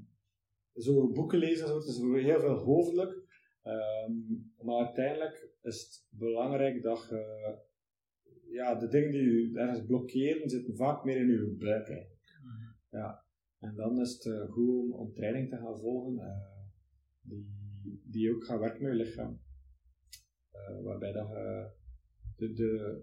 [0.76, 3.28] zo boeken lezen, en zo, het is heel veel hoofdelijk.
[3.64, 4.12] Ehm,
[4.62, 7.58] maar uiteindelijk is het belangrijk dat je,
[8.52, 11.88] ja, de dingen die je ergens blokkeren, zitten vaak meer in je buik.
[11.88, 12.20] eigenlijk.
[12.90, 13.28] Ja.
[13.60, 16.64] En dan is het eh, goed om, om training te gaan volgen, eh,
[17.22, 19.42] die, die ook gaat werken met je lichaam.
[20.52, 21.72] Eh, waarbij dat je
[22.36, 23.02] de, de,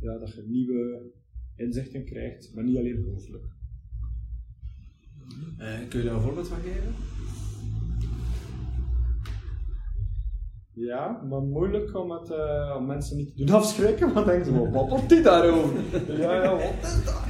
[0.00, 1.12] ja, dat je nieuwe
[1.56, 3.53] inzichten krijgt, maar niet alleen hoofdelijk.
[5.58, 6.94] Eh, kun je daar een voorbeeld van geven?
[10.72, 14.70] Ja, maar moeilijk om, het, eh, om mensen niet te doen afschrikken, want denken ze,
[14.70, 15.82] wat wat die daarover?
[16.20, 17.22] ja, ja, wat is dat?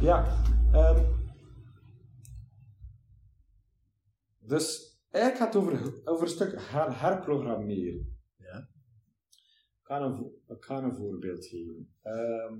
[0.00, 0.42] Ja,
[0.72, 1.04] ehm,
[4.38, 8.16] dus eigenlijk gaat het over, over een stuk her, herprogrammeren.
[8.36, 8.58] Ja.
[9.80, 11.88] Ik ga een, vo- ik ga een voorbeeld geven.
[12.02, 12.54] Ehm,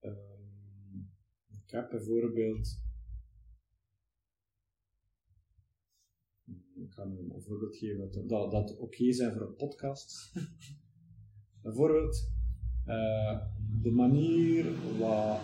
[0.00, 0.98] ehm,
[1.64, 2.68] ik heb bijvoorbeeld
[6.82, 10.32] Ik ga een, een voorbeeld geven dat, dat, oké zijn voor een podcast.
[11.62, 12.30] bijvoorbeeld
[12.84, 13.38] eh,
[13.82, 14.66] de manier
[14.98, 15.40] wat.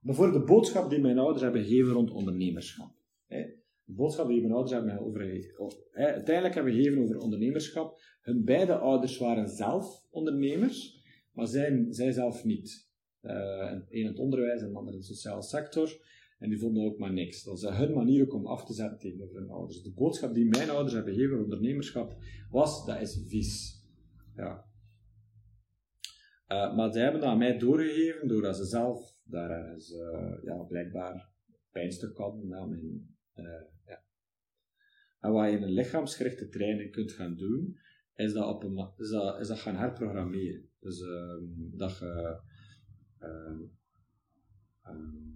[0.00, 2.94] Bijvoorbeeld de boodschap die mijn ouders hebben gegeven rond ondernemerschap.
[3.26, 3.42] Hè.
[3.84, 5.86] De boodschap die mijn ouders hebben over.
[5.90, 8.00] hè, uiteindelijk hebben gegeven over ondernemerschap.
[8.20, 12.90] Hun beide ouders waren zelf ondernemers, maar zij, zij zelf niet.
[13.20, 15.88] Eh, een in het onderwijs en de ander in de sociale sector.
[16.38, 17.42] En die vonden ook maar niks.
[17.42, 19.82] Dat is hun manier om af te zetten tegenover hun ouders.
[19.82, 22.16] De boodschap die mijn ouders hebben gegeven over ondernemerschap
[22.50, 23.84] was, dat is vies.
[24.34, 24.64] Ja.
[26.46, 30.62] Eh, maar zij hebben dat aan mij doorgegeven, doordat ze zelf daar ergens, eh, ja,
[30.62, 31.30] blijkbaar
[31.70, 33.44] pijnstuk hadden na mijn, eh,
[33.86, 34.04] ja.
[35.20, 37.78] En wat je in een lichaamsgerichte training kunt gaan doen,
[38.14, 40.68] is dat, op een, is dat, is dat gaan herprogrammeren.
[40.80, 41.44] Dus ehm,
[41.76, 42.40] dat je
[43.18, 43.60] ehm,
[44.82, 45.35] ehm,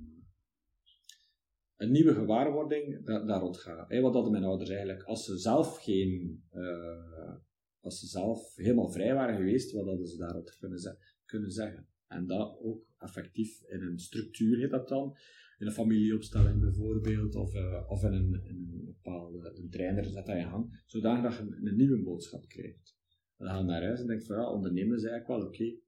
[1.81, 4.01] een nieuwe gewaarwording da daar rond gaat.
[4.01, 7.35] Wat hadden mijn ouders eigenlijk, als ze zelf geen, eh,
[7.81, 11.87] als ze zelf helemaal vrij waren geweest, wat hadden ze daarop kunnen, ze kunnen zeggen.
[12.07, 15.16] En dat ook effectief in een structuur heet dat dan,
[15.59, 20.14] in een familieopstelling bijvoorbeeld, of, eh, of in een, in een bepaalde een trainer zet
[20.14, 22.97] dat in gang, zodanig dat je een, nieuwe boodschap krijgt.
[23.37, 25.78] En dan ga je naar huis en denk van ja, ondernemen is eigenlijk wel oké.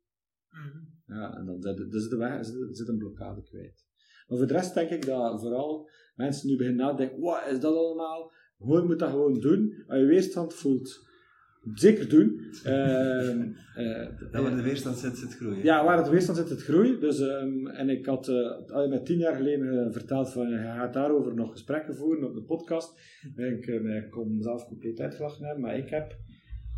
[1.07, 3.91] Ja, en dan zit, dus de weg, zit, zit een blokkade kwijt.
[4.29, 7.75] Maar voor de rest denk ik dat vooral mensen nu beginnen nadenken, wat is dat
[7.77, 8.33] allemaal?
[8.59, 9.85] Gewoon moet dat gewoon doen.
[9.87, 11.01] Als je weerstand voelt,
[11.75, 12.41] zeker doen.
[13.75, 15.65] Eh, Dat waar de weerstand zit, zit groeien.
[15.65, 16.99] ja, waar het weerstand zit, het groei.
[16.99, 20.57] Dus, ehm, en ik had eh, al met tien jaar geleden eh, verteld van, je
[20.57, 23.01] gaat daarover nog gesprekken voeren op de podcast.
[23.37, 26.17] Ik, eh, ik kon mezelf compleet uitgelachen hebben, maar ik heb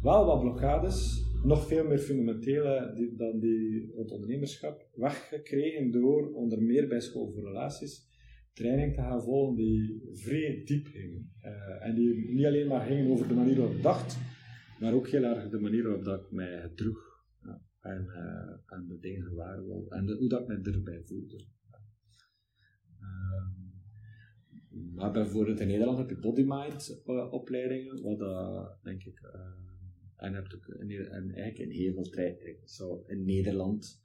[0.02, 6.62] wel wat blokkades, nog veel meer fundamentele die, dan die rond ondernemerschap, weggekregen door onder
[6.62, 8.12] meer bij School voor Relaties
[8.54, 11.32] training te gaan volgen die vrij diep gingen.
[11.40, 14.18] Eh, en die niet alleen maar gingen over de manier waarop ik dacht,
[14.80, 17.24] maar ook heel erg de manier waarop dat ik mij gedroeg.
[17.42, 17.60] Ja.
[17.80, 19.86] En, eh, en de dingen gewaar wil.
[19.88, 21.44] En hoe dat me erbij voelde.
[23.00, 23.52] Ehm,
[24.94, 29.20] maar bijvoorbeeld in Nederland heb je body-mind eh, opleidingen, wat denk ik,
[30.24, 32.68] en, heb ook in, en eigenlijk in heel veel trainingen.
[32.68, 34.02] Zo in Nederland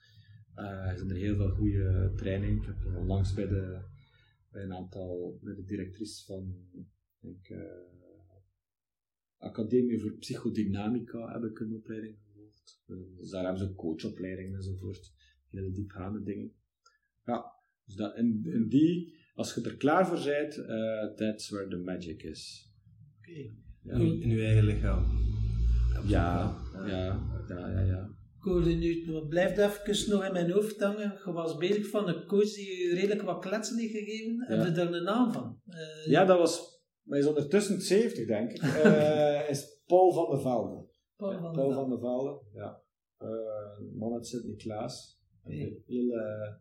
[0.56, 2.58] eh, zijn er heel veel goede trainingen.
[2.58, 3.82] Ik heb eh, langs bij, de,
[4.52, 6.56] bij een aantal, bij de directrice van,
[7.20, 7.88] denk, eh,
[9.38, 12.82] Academie voor Psychodynamica heb ik een opleiding gevolgd.
[12.88, 15.14] Eh, Dus daar hebben ze coachopleidingen enzovoort.
[15.50, 16.52] Hele diepgaande dingen.
[17.26, 17.52] Ja,
[17.86, 21.78] dus dat, in, in die, als je er klaar voor bent, eh that's where the
[21.78, 22.72] magic is.
[23.18, 23.52] Oké.
[23.84, 25.06] Ja, In, in uw eigen lichaam.
[26.06, 27.80] Ja, ja, ja, ja.
[27.80, 28.10] ja.
[28.40, 31.20] Ik hoorde nu, het blijft even nog in mijn hoofd hangen.
[31.26, 34.46] Je was bezig van een coach die je redelijk wat kletsen heeft gegeven.
[34.48, 35.62] Heb je daar een naam van?
[35.66, 40.42] Eh, Ja, dat was, maar is ondertussen 70 denk ik, Eh, is Paul van der
[40.42, 40.88] Velde.
[41.16, 42.82] Paul van Paul der van der Velde, ja.
[43.18, 43.30] Eh,
[43.96, 45.22] man uit Sint-Niklaas.
[45.44, 46.54] Een eh,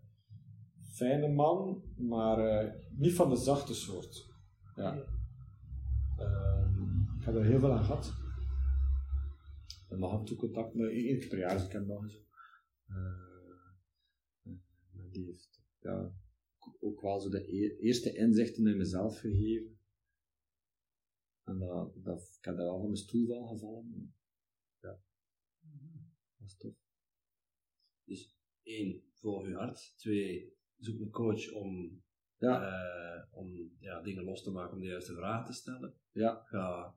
[0.94, 4.26] fijne man, maar niet van de zachte soort.
[4.76, 4.94] Ja.
[7.18, 8.12] Ik heb er heel veel aan gehad.
[9.88, 12.26] En nog af en toe contact met één keer per jaar, ik heb nog maar
[15.10, 16.12] die heeft ja,
[16.80, 19.78] ook wel zo de e- eerste inzichten in mezelf gegeven.
[21.44, 24.14] En dat, dat, ik heb daar al van mijn stoel van gevallen.
[24.80, 25.00] Ja,
[26.36, 26.74] dat is tof.
[28.04, 29.94] Dus één, volg je hart.
[29.96, 32.02] Twee, zoek een coach om,
[32.36, 32.62] Ja.
[32.62, 35.94] eh, om ja, dingen los te maken, om de juiste vragen te stellen.
[36.12, 36.42] Ja.
[36.44, 36.96] Ga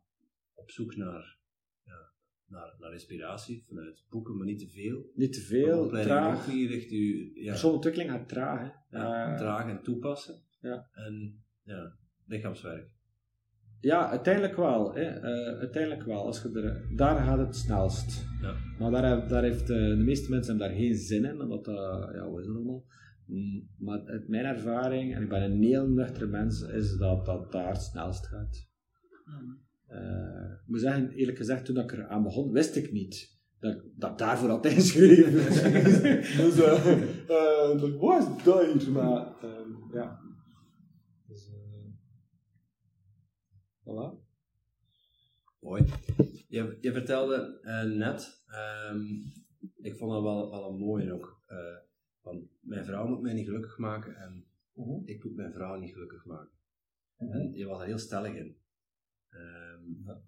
[0.54, 1.40] op zoek naar,
[1.84, 2.14] ja,
[2.52, 5.12] naar, naar inspiratie vanuit boeken, maar niet te veel.
[5.16, 6.46] Niet te veel, traag.
[6.48, 8.60] richt u ja, Persoonlijke ontwikkeling gaat traag.
[8.60, 8.98] Hè.
[8.98, 10.36] ja, Eh, traag en toepassen.
[10.60, 10.90] Ja.
[10.94, 11.96] En ja,
[12.26, 12.90] lichaamswerk.
[13.80, 14.94] Ja, uiteindelijk wel.
[14.94, 15.02] Hè.
[15.02, 16.26] Eh, uiteindelijk wel.
[16.26, 18.26] Als je er, daar gaat het snelst.
[18.42, 18.56] Ja.
[18.80, 21.76] Maar daar, daar heeft, eh, de meeste mensen hebben daar geen zin in, omdat dat,
[22.14, 22.86] ja, is het allemaal?
[23.26, 27.52] Mm, Maar uit mijn ervaring, en ik ben een heel nuchtere mens, is dat dat
[27.52, 28.70] daar het snelst gaat.
[29.26, 29.34] Eh,
[30.62, 34.18] ik moet zeggen, eerlijk gezegd, toen ik er aan begon, wist ik niet dat, dat
[34.18, 35.32] daarvoor had ingeschreven.
[36.44, 40.20] dus, eh, eh, dat was dat hier, maar ehm, ja.
[41.28, 41.92] Dus, eh,
[43.84, 44.20] voilà.
[45.60, 45.86] Mooi.
[46.48, 49.02] Je, je vertelde eh, net, ehm,
[49.82, 51.58] ik vond dat wel, wel een mooie ook, eh,
[52.22, 55.02] van mijn vrouw moet mij niet gelukkig maken en Mhm.
[55.06, 56.58] ik moet mijn vrouw niet gelukkig maken.
[57.18, 58.56] En je was daar heel stellig in.
[59.32, 60.20] Ehm,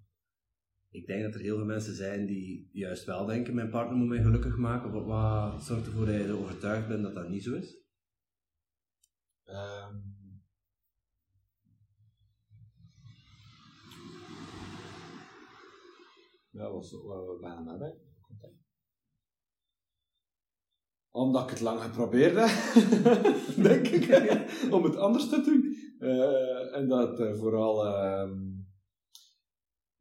[0.90, 4.08] Ik denk dat er heel veel mensen zijn die juist wel denken, mijn partner moet
[4.08, 4.92] mij gelukkig maken.
[4.92, 7.82] Wat, wat zorgt ervoor dat je er overtuigd bent dat dat niet zo is?
[9.44, 9.96] Ehm.
[16.54, 18.12] ja, wat we bijna nadenken.
[21.10, 22.74] Omdat ik het lang geprobeerd heb,
[23.68, 24.08] denk ik,
[24.74, 25.76] om het anders te doen.
[25.98, 28.53] Eh, en dat eh, vooral, ehm,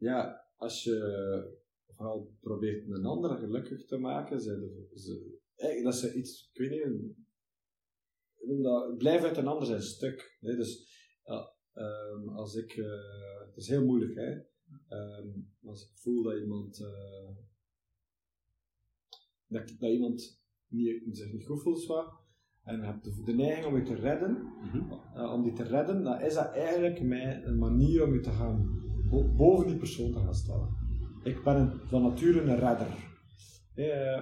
[0.04, 0.98] ja, als je
[1.88, 5.40] vooral probeert een ander gelukkig te maken, ze, ze,
[5.84, 7.16] dat is iets, ik weet niet,
[8.64, 10.38] dat, blijf uit een ander zijn stuk.
[10.40, 10.92] Dus
[11.24, 14.32] ja, ehm, als ik, eh, het is heel moeilijk, hè?
[14.88, 15.30] Ehm,
[15.64, 17.36] als ik voel dat iemand, eh,
[19.48, 22.12] dat, dat iemand niet, zich niet goed voelt,
[22.64, 24.54] en je hebt de, de neiging om je te redden,
[25.16, 28.32] eh, om die te redden, dan is dat eigenlijk mijn, een manier om je te
[28.32, 28.82] gaan
[29.14, 30.68] bo- boven die persoon te gaan stellen.
[31.24, 33.12] Ik ben van nature een redder.
[33.76, 34.22] Eh,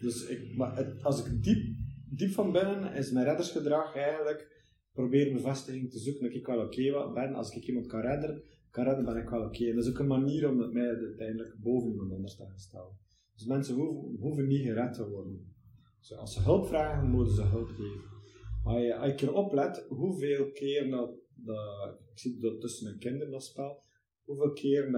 [0.00, 1.76] dus ik, maar het- als ik diep,
[2.10, 4.56] diep van binnen is mijn reddersgedrag eigenlijk
[4.92, 7.34] proberen bevestiging te zoeken dat ik wel oké ben.
[7.34, 9.74] Als ik iemand kan redden, kan redden, ben ik wel oké.
[9.74, 12.96] Dat is ook een manier om mij uiteindelijk boven iemand anders te gaan stellen.
[13.34, 13.74] Dus mensen
[14.20, 15.54] hoeven, niet gered te worden.
[15.98, 18.16] Dus als ze hulp vragen, moeten ze hulp geven.
[18.64, 21.10] Maar als je er oplet, hoeveel keer dat,
[21.48, 23.82] dat ik zie dat tussen mijn kinderen dat spel,
[24.24, 24.90] hoeveel keer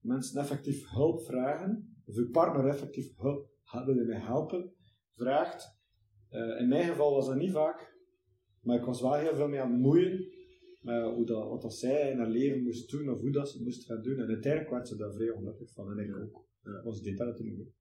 [0.00, 3.48] mensen effectief hulp vragen, of uw partner effectief hulp,
[3.84, 4.72] wil je mij helpen,
[5.14, 5.74] vraagt.
[6.28, 7.94] Eh, in mijn geval was dat niet vaak,
[8.60, 10.34] maar ik was wel heel veel mee aan het moeien
[10.80, 13.62] met hoe dat, wat dat zij in haar leven moest doen of hoe dat ze
[13.62, 14.18] moest gaan doen.
[14.18, 16.44] En uiteindelijk werd ze daar vrij ongelukkig van en ik ook.
[16.62, 16.82] Ja.
[16.82, 17.74] Was dit dat natuurlijk niet.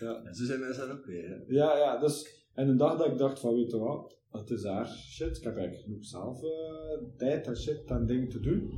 [0.00, 0.22] ja.
[0.24, 1.28] En zo zijn mensen dat ook weer.
[1.28, 1.36] Hè?
[1.46, 4.64] Ja, ja, dus, en een dag dat ik dacht van, weet je wat, het is
[4.64, 8.72] haar shit, ik heb eigenlijk genoeg zelf eh, tijd en shit en dingen te doen.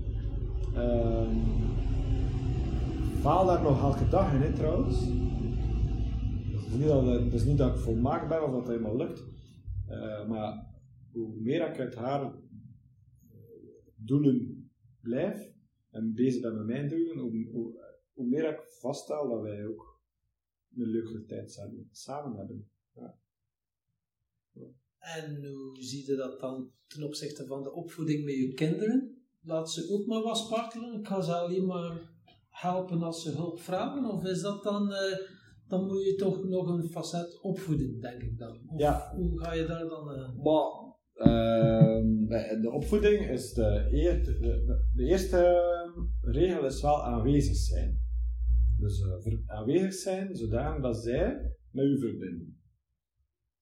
[0.74, 1.86] Ehm
[3.20, 5.00] faal daar nog elke dag in, hè, trouwens.
[6.54, 9.26] Het is, niet dat, dat ik volmaakt ben of dat het helemaal lukt,
[9.86, 10.66] Eh, maar
[11.12, 12.34] hoe meer ik uit haar
[13.94, 14.70] doelen
[15.00, 15.52] blijf
[15.90, 17.72] en bezig ben met mijn doelen, hoe,
[18.14, 20.00] hoe, meer ik vaststel dat wij ook
[20.76, 22.70] een leukere tijd samen hebben.
[25.16, 29.16] En hoe zie je dat dan ten opzichte van de opvoeding met je kinderen?
[29.42, 30.98] Laat ze ook maar wat spartelen?
[30.98, 32.00] Ik ga ze alleen maar
[32.48, 34.04] helpen als ze hulp vragen?
[34.10, 35.16] Of is dat dan, eh,
[35.68, 38.58] dan moet je toch nog een facet opvoeden, denk ik dan?
[38.66, 39.12] Of Ja.
[39.16, 40.10] hoe ga je daar dan...
[40.10, 45.62] eh, Maar ehm, de opvoeding is de, eer- de, de, eerste
[46.20, 48.00] regel is wel aanwezig zijn.
[48.78, 52.57] Dus eh, aanwezig zijn zodanig dat zij met u verbinden.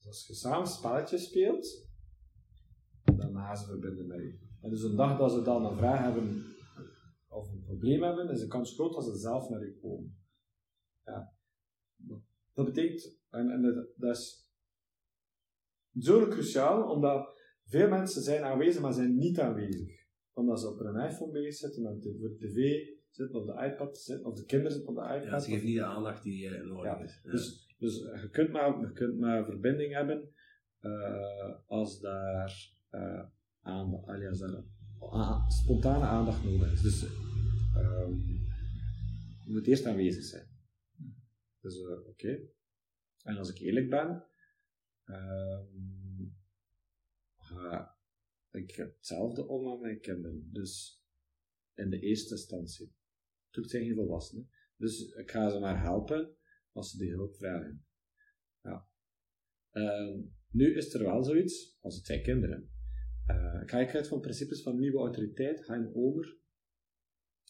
[0.06, 1.88] Dus als je samen spelletjes speelt,
[3.04, 4.40] dan gaan ze verbinden met u.
[4.60, 6.44] En dus een dag dat ze dan een vraag hebben
[7.28, 10.18] of een probleem hebben, is de kans groot dat ze zelf naar u komen.
[11.04, 11.32] Ja.
[12.52, 14.48] Dat betekent, en, en dat, dat is
[15.98, 20.04] zo cruciaal, omdat veel mensen zijn aanwezig, maar zijn niet aanwezig.
[20.32, 24.26] Omdat ze op hun iPhone bezig zitten, met de tv zitten, op de iPad zitten,
[24.26, 25.24] of de kinderen zitten op de iPad.
[25.24, 27.20] Ja, ze geven niet de aandacht die eh, nodig Ja, is.
[27.22, 27.30] Ja.
[27.30, 30.32] Dus, dus je, kunt maar, je kunt maar verbinding hebben
[30.78, 33.24] eh, als daar uh,
[33.60, 34.62] aandacht, alias daar,
[35.12, 36.82] a- spontane aandacht nodig is.
[36.82, 37.02] Dus
[37.74, 38.16] ehm,
[39.44, 40.48] je moet eerst aanwezig zijn.
[41.60, 42.38] Dus eh, oké.
[43.22, 44.26] En als ik eerlijk ben,
[45.04, 46.24] ehm,
[47.36, 47.98] ga
[48.50, 50.48] ik hetzelfde om aan mijn kinderen.
[50.52, 51.04] Dus
[51.74, 52.94] in de eerste instantie.
[53.44, 54.50] Natuurlijk zijn geen volwassenen.
[54.76, 56.35] Dus ik ga ze maar helpen
[56.76, 57.84] als ze die hulp vragen.
[58.62, 58.88] Ja.
[59.70, 60.20] Ehm,
[60.50, 62.70] nu is er wel zoiets, als het zijn kinderen.
[63.30, 66.38] Uh, ga uit van principes van nieuwe autoriteit, ga over.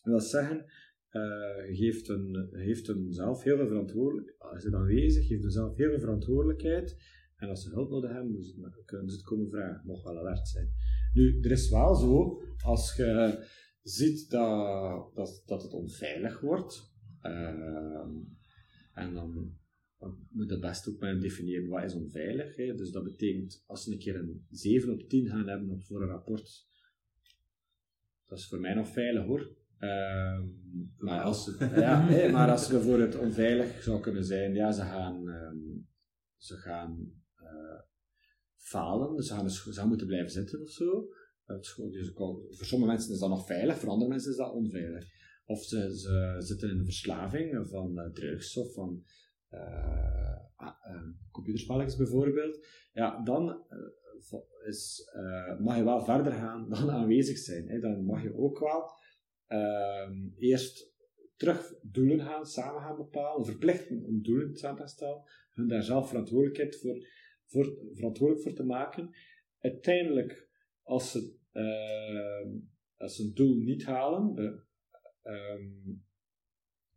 [0.02, 0.64] Dat wil zeggen,
[1.10, 5.76] uh, geeft, een, geeft een zelf heel veel verantwoordelijkheid, als je aanwezig, geeft een zelf
[5.76, 6.96] heel veel verantwoordelijkheid.
[7.36, 8.42] En als ze hulp nodig hebben,
[8.84, 9.82] kunnen ze het komen vragen.
[9.84, 10.72] Mocht wel alert zijn.
[11.12, 13.44] Nu, er is wel zo, als je
[13.82, 18.06] ziet dat, dat, dat het onveilig wordt, uh,
[18.96, 19.58] en dan
[20.30, 22.56] moet je best ook maar definiëren wat is onveilig.
[22.56, 22.74] Hè.
[22.74, 26.08] Dus dat betekent, als ze een keer een 7 op 10 gaan hebben voor een
[26.08, 26.66] rapport,
[28.26, 29.56] dat is voor mij nog veilig hoor.
[29.80, 30.40] Uh,
[30.96, 34.82] maar, als ze, ja, hè, maar als ze bijvoorbeeld onveilig zou kunnen zijn, ja, ze
[34.82, 35.88] gaan, um,
[36.36, 37.80] ze gaan uh,
[38.56, 41.08] falen, dus ze gaan, ze gaan moeten blijven zitten of zo.
[41.46, 45.04] Dus voor sommige mensen is dat nog veilig, voor andere mensen is dat onveilig.
[45.46, 49.04] Of ze, ze zitten in een verslaving van uh, drugs of van
[49.50, 55.10] uh, uh, computerspelletjes bijvoorbeeld, ja, dan uh, is,
[55.58, 57.68] mag je wel verder gaan dan aanwezig zijn.
[57.68, 57.78] Hè.
[57.78, 58.90] Dan mag je ook wel
[59.46, 60.94] ehm, eerst
[61.36, 65.22] terug doelen gaan, samen gaan bepalen, verplichten om doelen samen te stellen,
[65.52, 67.06] hun daar zelf verantwoordelijkheid voor,
[67.46, 69.10] voor, verantwoordelijk voor te maken.
[69.58, 70.48] Uiteindelijk,
[70.82, 72.58] als ze, ehm,
[72.96, 74.34] als ze een doel niet halen,
[75.26, 76.04] um,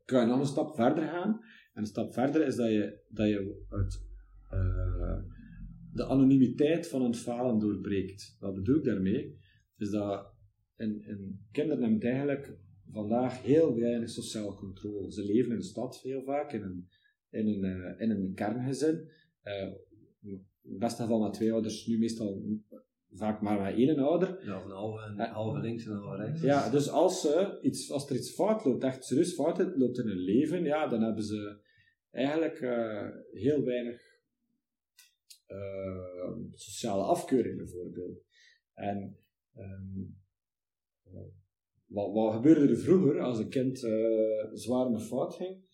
[0.06, 1.40] kan je nog een stap verder gaan
[1.74, 4.02] en een stap verder is dat je, dat je uit
[4.54, 5.20] uh,
[5.94, 8.38] de anonimiteit van een falen doorbreekt.
[8.40, 9.38] Wat bedoel ik daarmee?
[9.78, 10.34] Is dat
[10.78, 12.58] in, in kinderen hebben eigenlijk
[12.92, 15.12] vandaag heel weinig sociale controle.
[15.12, 16.90] Ze leven in de stad heel vaak, in een,
[17.30, 19.10] in een, uh, in een kerngezin.
[19.44, 19.74] Uh,
[20.22, 22.44] in het beste geval met twee ouders, nu meestal
[23.12, 24.46] vaak maar met één ouder.
[24.46, 26.42] Ja, een halve, een halve links en een halve rechts.
[26.42, 30.08] Ja, dus als, ze iets, als er iets fout loopt, echt serieus fout loopt in
[30.08, 31.60] hun leven, ja, dan hebben ze
[32.12, 34.02] eigenlijk uh, heel weinig
[35.48, 38.24] uh, sociale afkeuring bijvoorbeeld.
[38.74, 39.18] En
[39.58, 40.18] um,
[41.86, 45.68] wat, wat gebeurde er vroeger als een kind uh, zwaar in de fout ging?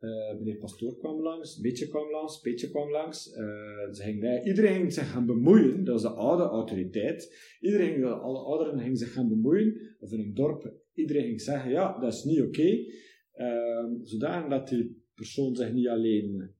[0.00, 3.36] Uh, meneer Pastoor kwam langs, Beetje kwam langs, Beetje kwam langs.
[3.36, 7.36] Uh, ze ging, iedereen ging zich gaan bemoeien, dat was de oude autoriteit.
[7.60, 11.98] Iedereen, alle ouderen gingen zich gaan bemoeien, of in een dorp, iedereen ging zeggen, ja,
[11.98, 12.48] dat is niet oké.
[12.48, 12.92] Okay.
[13.34, 16.54] Uh, zodanig dat die persoon zich niet alleen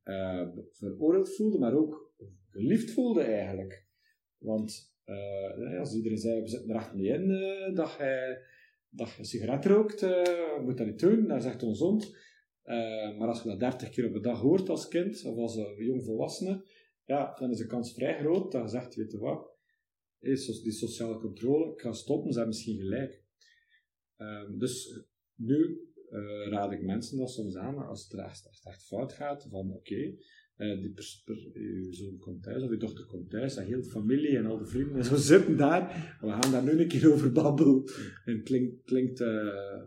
[0.71, 2.13] veroordeeld voelde, maar ook
[2.51, 3.87] geliefd voelde eigenlijk.
[4.39, 4.95] Want
[5.79, 7.29] als iedereen zei, we zitten er echt in
[7.75, 8.39] dat, hij,
[8.91, 10.07] dat je sigaret rookt,
[10.65, 11.63] moet dat niet doen, dat is echt
[12.71, 13.19] ongezond.
[13.19, 16.05] maar als je dat 30 keer op de dag hoort als kind, of als jong
[16.05, 16.65] volwassene,
[17.05, 19.51] ja, dan is de kans vrij groot dat je zegt, weet je wat,
[20.19, 23.25] die sociale controle, ga stoppen, hebben misschien gelijk.
[24.17, 25.05] Ehm, dus
[25.35, 29.47] nu uh, raad ik mensen dat soms aan, als het echt, echt, echt fout gaat,
[29.51, 30.19] van oké, okay,
[30.57, 30.93] die
[31.53, 34.59] je zoon komt thuis of je dochter komt thuis, en heel de familie en al
[34.59, 37.85] de vrienden en zo zitten daar, we gaan daar nu een keer over babbelen.
[38.25, 38.83] En klinkt...
[38.83, 39.83] klinkt uh,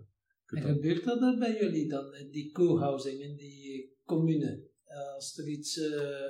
[0.53, 4.71] en gebeurt dat dan bij jullie dan, die co-housing in die commune?
[5.15, 5.77] als er iets,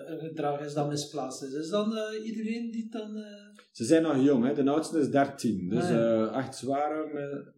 [0.05, 1.93] een gedrag is dat misplaatst is, is dan
[2.24, 3.24] iedereen die dan...
[3.71, 4.53] Ze zijn nog jong, hè?
[4.53, 7.53] de oudste is 13, dus ah, echt zware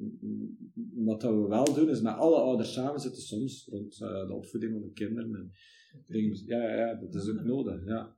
[1.05, 4.71] wat we wel doen, is met alle ouders samen zitten soms rond uh, de opvoeding
[4.71, 5.35] van de kinderen.
[5.35, 5.51] En
[6.07, 7.85] dingen, ja, ja, dat is ook nodig.
[7.85, 8.15] Ja.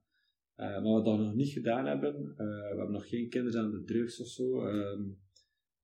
[0.57, 3.61] Uh, maar wat we dat nog niet gedaan hebben, uh, we hebben nog geen kinderen
[3.61, 4.65] aan de drugs of zo,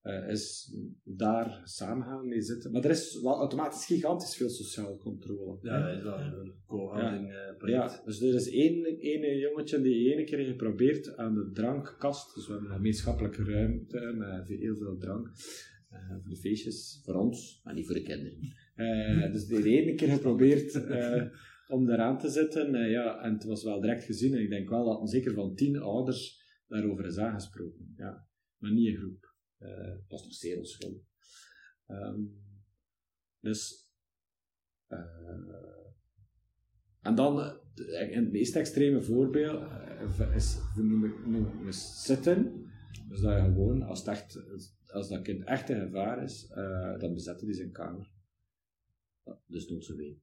[0.04, 2.72] ehm, is daar samen gaan mee zitten.
[2.72, 5.58] Maar er is wel automatisch gigantisch veel sociale controle.
[5.62, 7.68] Ja, dat is wel een co-housing ja.
[7.68, 12.46] Ja, dus er is één, één jongetje die ene keer geprobeerd aan de drankkast, dus
[12.46, 15.32] we hebben een gemeenschappelijke ruimte met heel veel drank.
[15.92, 18.38] Uh, voor de feestjes, voor ons, maar niet voor de kinderen.
[18.76, 21.24] Uh, dus de ene keer geprobeerd uh,
[21.68, 22.90] om daaraan te zitten.
[22.90, 24.34] ja, en het was wel direct gezien.
[24.34, 27.94] En ik denk wel dat zeker van tien ouders daarover is aangesproken.
[27.98, 28.28] Ja,
[28.58, 29.33] maar niet in groep.
[29.64, 31.02] Het was nog zeer onschuldig.
[31.88, 32.42] Um,
[33.40, 33.90] dus...
[37.02, 37.38] en dan,
[37.76, 39.72] het meest extreme voorbeeld
[40.34, 42.72] is, we noemen, noemen zitten.
[43.10, 44.38] Dus dat je gewoon, als het echt
[44.94, 48.12] als dat kind echt in gevaar is, uh, dan bezetten die zijn kamer.
[49.24, 50.22] Ja, dus doet ze ween.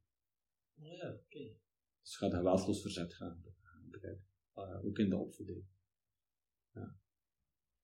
[0.78, 1.20] Oh ja, oké.
[1.24, 1.56] Okay.
[2.02, 3.44] Dus gaat geweldloos verzet gaan.
[4.56, 5.64] Uh, ook in de opvoeding.
[6.72, 6.96] Ja.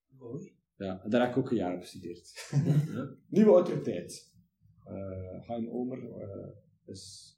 [0.06, 0.56] Mooi.
[0.76, 2.50] Ja, daar heb ik ook een jaar op gestudeerd.
[3.28, 4.34] Nieuwe autoriteit.
[4.88, 6.48] Uh, Hein Omer uh,
[6.84, 7.34] is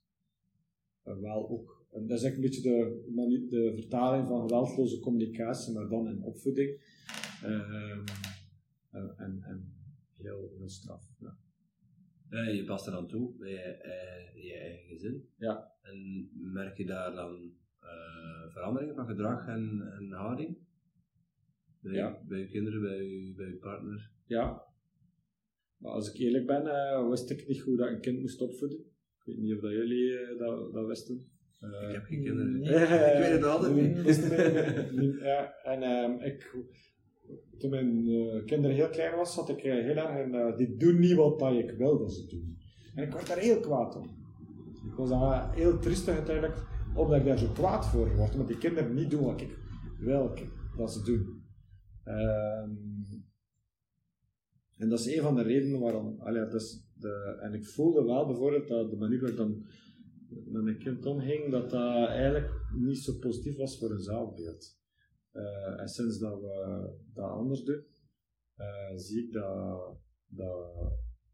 [1.03, 6.09] wel ook, dat is eigenlijk een beetje de, de vertaling van geweldloze communicatie, maar dan
[6.09, 6.81] in opvoeding.
[7.45, 7.99] Uh,
[9.17, 9.75] en, en
[10.17, 11.03] heel, heel straf.
[11.19, 11.39] Ja.
[12.31, 15.29] Ja, je past er dan toe bij je, eh, je eigen gezin.
[15.37, 15.73] Ja.
[15.83, 20.57] En merk je daar dan uh, veranderingen van gedrag en, en houding?
[21.81, 22.19] Bij, Ja.
[22.29, 24.11] bij je kinderen, bij je, bij je partner?
[24.27, 24.63] Ja.
[25.77, 28.41] Maar als ik eerlijk ben, eh, wist ik niet hoe dat ik een kind moest
[28.41, 28.79] opvoeden.
[28.79, 31.27] Ik weet niet of dat jullie eh, dat, dat wisten.
[31.61, 32.59] Eh, Ik heb geen kinderen.
[32.59, 32.69] Nee.
[33.15, 35.19] Ik weet het altijd niet.
[35.21, 36.57] Ja, en ehm, ik,
[37.59, 38.05] toen mijn
[38.45, 41.53] kinderen heel klein was, zat ik heel erg in, eh, die doen niet wat dat
[41.55, 42.57] ik wil dat ze doen.
[42.95, 44.05] En ik werd daar heel kwaad om.
[44.91, 46.63] Ik was daar heel triestig uiteindelijk,
[46.95, 49.59] omdat ik daar zo kwaad voor word, omdat die kinderen niet doen wat ik
[49.99, 50.35] wil
[50.77, 51.38] dat ze doen.
[52.09, 52.71] Ehm,
[54.77, 58.05] en dat is een van de redenen waarom, allee, dat is de, en ik voelde
[58.05, 59.67] wel bijvoorbeeld dat de manier waarop dan
[60.29, 64.77] met mijn kind omging, dat dat eigenlijk niet zo positief was voor hun zelfbeeld.
[65.31, 67.85] Eh, en sinds dat we dat anders doen,
[68.55, 70.75] eh, zie ik dat, dat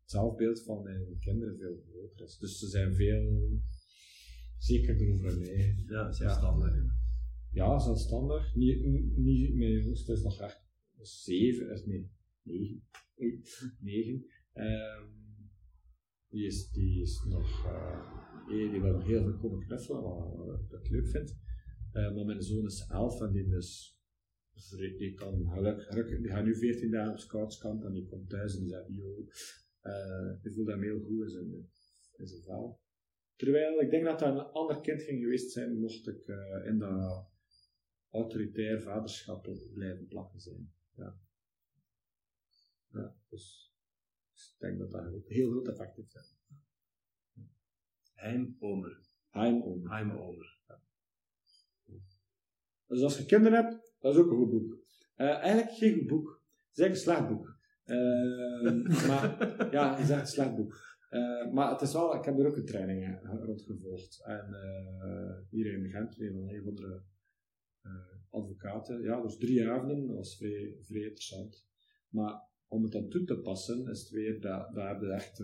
[0.01, 2.39] het zelfbeeld van mijn kinderen veel groter is.
[2.39, 3.61] Dus ze zijn veel
[4.59, 5.85] zekerder over mij.
[5.87, 6.75] Ja, zelfstandig.
[7.51, 8.55] Ja, zelfstandig.
[8.55, 8.85] Niet,
[9.16, 10.64] niet, mijn jongste is nog echt
[11.07, 12.11] zeven, is nee,
[13.81, 14.27] negen.
[14.53, 15.09] Ehm,
[16.29, 20.69] die, is, die is nog, eh, die die wil nog heel veel komen knuffelen, wat,
[20.71, 21.37] wat ik leuk vind.
[21.93, 23.99] Eh, maar mijn zoon is elf en die is,
[24.99, 28.61] die kan gelukkig, die gaat nu 14 dagen op scoutskamp en die komt thuis en
[28.61, 29.27] die zegt, yo,
[29.81, 31.71] eh die voelt hem heel goed in zijn,
[32.17, 32.81] in zijn vel.
[33.37, 36.79] Terwijl ik denk dat dat een ander kind ging geweest zijn, mocht ik eh, in
[36.79, 37.29] dat
[38.11, 40.73] autoritair vaderschap blijven plakken zijn.
[40.95, 41.19] Ja.
[42.93, 43.75] Ja, dus
[44.35, 46.13] ik denk dat dat ook heel groot effect heeft.
[47.33, 47.43] Ja.
[48.15, 49.01] Heim Omer.
[49.31, 49.91] Heim om.
[49.91, 50.55] Heim Omer.
[52.87, 54.79] Dus als je kinderen hebt, dat is ook een goed boek.
[55.15, 56.43] Eh, eigenlijk geen goed boek.
[56.69, 57.57] Het is eigenlijk een slecht boek.
[57.85, 60.97] Eh, maar ja, het is echt een slecht boek.
[61.11, 64.23] Eh, maar het is wel, ik heb er ook een training rond gevolgd.
[64.25, 64.55] En
[65.51, 67.01] hier in Gent, een van de
[68.35, 69.03] advocaten.
[69.03, 71.66] Ja, dus drie avonden, dat was vrij, vrij interessant.
[72.09, 75.43] Maar om het dan toe te passen, is het weer, dat, dat heb je echt...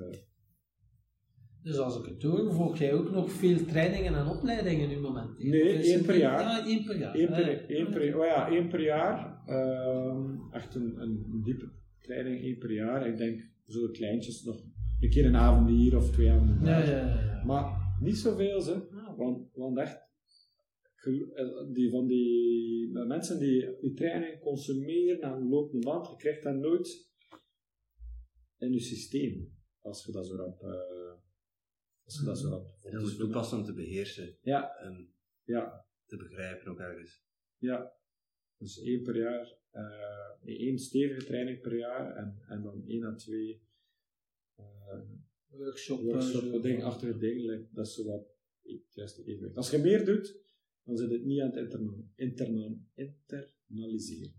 [1.63, 5.49] Dus als ik het hoor, volg jij ook nog veel trainingen en opleidingen nu momenteel?
[5.51, 6.41] Nee, Dus één per jaar.
[6.41, 7.15] Ja, één per jaar.
[7.17, 9.43] Eén per, Ah, één per, oh ja, één per jaar.
[9.47, 13.07] Ehm, echt een, een diepe training, één per jaar.
[13.07, 14.63] Ik denk zo kleintjes nog
[15.01, 16.87] een keer een avond hier of twee avonden Ja, daar.
[16.91, 17.21] ja, ja.
[17.25, 17.45] ja.
[17.45, 18.73] Maar niet zoveel, ze.
[18.93, 19.99] Ah, Want, want echt,
[21.73, 26.43] die, van die de mensen die die training consumeren aan de lopende band, je krijgt
[26.43, 27.09] dat nooit
[28.59, 29.59] in je systeem.
[29.81, 30.63] Als je dat zo rap...
[30.63, 31.13] eh,
[32.05, 32.77] als je dat zo rap...
[32.81, 35.87] Dat is toepassen om te beheersen Ja, en ja.
[36.07, 37.25] te begrijpen ook ergens.
[37.59, 37.93] Ja,
[38.59, 43.15] dus één per jaar, eh, één stevige training per jaar en, en dan één à
[43.15, 43.63] twee
[44.59, 45.01] uh,
[45.49, 46.01] Workshop.
[46.01, 47.69] workshop dingen achter het ding.
[47.73, 48.29] Dat is zo wat
[48.63, 49.57] het juiste evenwicht.
[49.57, 50.41] Als je meer doet,
[50.85, 54.33] dan zit het niet aan het interna interna internaliseren.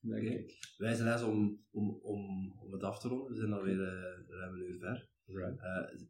[0.00, 0.34] Denk Oké.
[0.34, 0.74] ik.
[0.76, 3.28] Wijze les om, om, om, om het af te ronden.
[3.28, 5.08] We zijn alweer uh, ruim een uur ver.
[5.24, 5.58] Right.
[5.58, 6.08] Uh,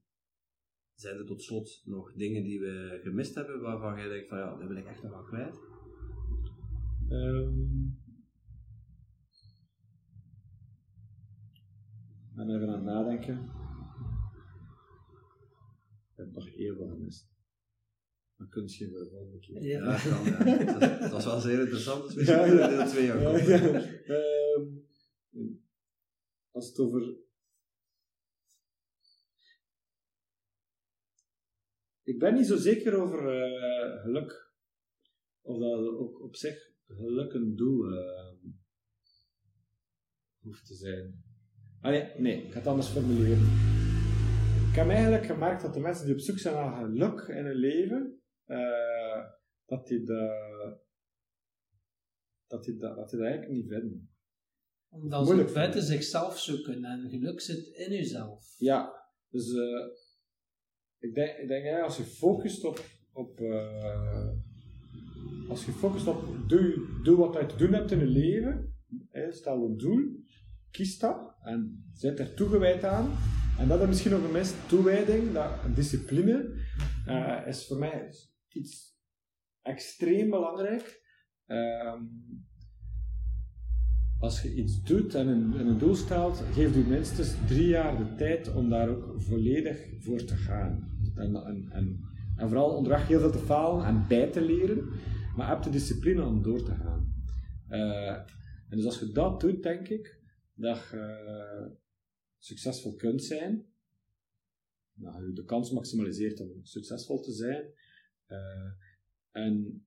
[0.95, 4.57] zijn er tot slot nog dingen die we gemist hebben waarvan jij denkt van ja,
[4.57, 5.61] dat wil ik echt nog wel kwijt?
[7.09, 7.99] Um,
[12.30, 13.51] ik ben even aan het nadenken.
[16.11, 17.30] Ik heb nog heel veel gemist.
[18.41, 19.62] Maar kun je de volgende keer.
[19.62, 20.78] Ja, ja kan, ja.
[20.78, 22.06] Dat, dat, was wel zeer interessant.
[22.06, 22.69] Dus misschien ja, ja.
[22.69, 23.19] deel 2 aan
[25.35, 25.65] um,
[26.51, 27.16] Als het over
[32.02, 34.52] ik ben niet zo zeker over uh, geluk.
[35.40, 38.52] Of dat ook op zich geluk een doel uh,
[40.39, 41.24] hoeft te zijn.
[41.81, 43.43] Allee, nee, ik ga het anders formuleren.
[44.70, 47.56] Ik heb eigenlijk gemerkt dat de mensen die op zoek zijn naar geluk in hun
[47.56, 48.19] leven,
[48.51, 49.24] uh,
[49.66, 50.78] dat de,
[52.47, 54.10] dat die dat, dat die dat eigenlijk niet vinden.
[54.89, 55.82] Omdat ze vinden.
[55.82, 58.55] zichzelf zoeken en geluk zit in jezelf.
[58.59, 59.86] Ja, dus uh,
[60.98, 64.31] ik denk, ik denk ja, als je focust op, op uh,
[65.48, 68.74] als je focust op doe, doe wat je te doen hebt in je leven,
[69.09, 70.24] hè, stel een doel,
[70.70, 73.10] kies dat en zet er toegewijd aan.
[73.59, 76.55] En dat is misschien nog een mist, toewijding, dat, discipline,
[77.06, 78.12] uh, is voor mij
[78.55, 78.98] iets
[79.62, 81.02] extreem belangrijk.
[81.47, 82.48] Um,
[84.18, 87.97] als je iets doet en een, en een doel stelt, geef je minstens drie jaar
[87.97, 91.01] de tijd om daar ook volledig voor te gaan.
[91.14, 91.70] En, en,
[92.36, 94.89] en, vooral onderweg heel veel te falen en bij te leren,
[95.36, 97.14] maar heb de discipline om door te gaan.
[97.68, 98.16] Uh,
[98.68, 100.20] en dus als je dat doet, denk ik,
[100.55, 101.70] dat je,
[102.39, 103.66] succesvol kunt zijn,
[104.94, 107.64] nou, je de kans maximaliseert om succesvol te zijn.
[108.31, 108.70] Uh,
[109.31, 109.85] en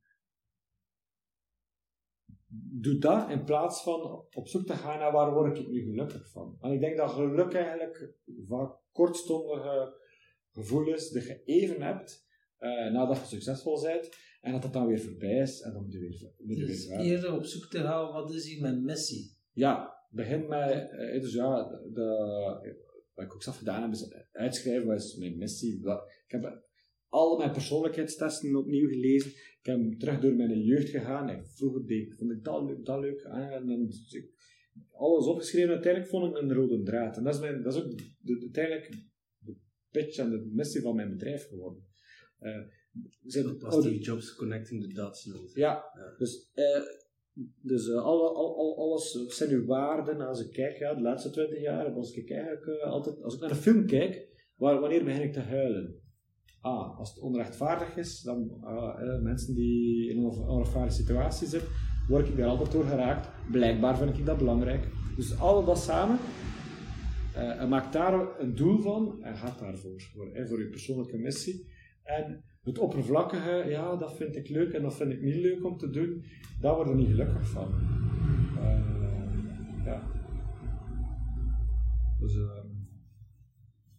[2.55, 6.29] doe dat in plaats van op zoek te gaan naar waar word ik nu gelukkig
[6.29, 6.57] van.
[6.61, 8.13] En ik denk dat geluk eigenlijk
[8.47, 10.01] vaak kortstondige
[10.51, 12.27] gevoelens die je even hebt
[12.59, 14.09] uh, nadat je succesvol bent
[14.41, 16.87] en dat het dan weer voorbij is en dan moet je weer, moet je dus
[16.87, 19.37] weer eerder op zoek te gaan, wat is hier mijn missie?
[19.51, 21.63] Ja, begin met, uh, dus ja,
[21.93, 22.07] de,
[23.13, 25.79] wat ik ook zelf gedaan heb, is uitschrijven wat is mijn missie.
[26.25, 26.63] Ik heb
[27.13, 29.31] al mijn persoonlijkheidstesten opnieuw gelezen.
[29.31, 31.29] Ik heb terug door mijn jeugd gegaan.
[31.29, 33.21] En vroeger deed, vond ik dat leuk, dat leuk.
[33.21, 34.29] En dan, ik,
[34.91, 35.69] alles opgeschreven.
[35.69, 37.17] Uiteindelijk vond ik een rode draad.
[37.17, 38.89] En dat is, mijn, dat is ook de, uiteindelijk
[39.37, 39.55] de
[39.91, 41.87] pitch en de missie van mijn bedrijf geworden.
[42.41, 42.57] Uh,
[43.23, 45.23] zijn, was die jobs connecting the dots.
[45.53, 46.83] Ja, ja, dus, uh,
[47.61, 51.29] dus uh, alle, al, al, alles zijn uw waarden als ik kijk, ja, de laatste
[51.29, 55.21] twintig jaar, als ik, kijk, altijd, als ik naar een film kijk, waar, wanneer begin
[55.21, 56.02] ik te huilen?
[56.63, 61.69] Ah, als het onrechtvaardig is, dan uh, mensen die in een onrechtvaardige situatie zitten,
[62.07, 63.29] word ik daar altijd door geraakt.
[63.51, 64.87] Blijkbaar vind ik dat belangrijk.
[65.15, 66.17] Dus al dat samen,
[67.35, 71.67] uh, en maak daar een doel van en gaat daarvoor, voor, voor je persoonlijke missie.
[72.03, 75.77] En het oppervlakkige, ja, dat vind ik leuk en dat vind ik niet leuk om
[75.77, 76.23] te doen,
[76.61, 77.67] daar word je niet gelukkig van.
[79.85, 80.01] ja.
[82.19, 82.37] Dus,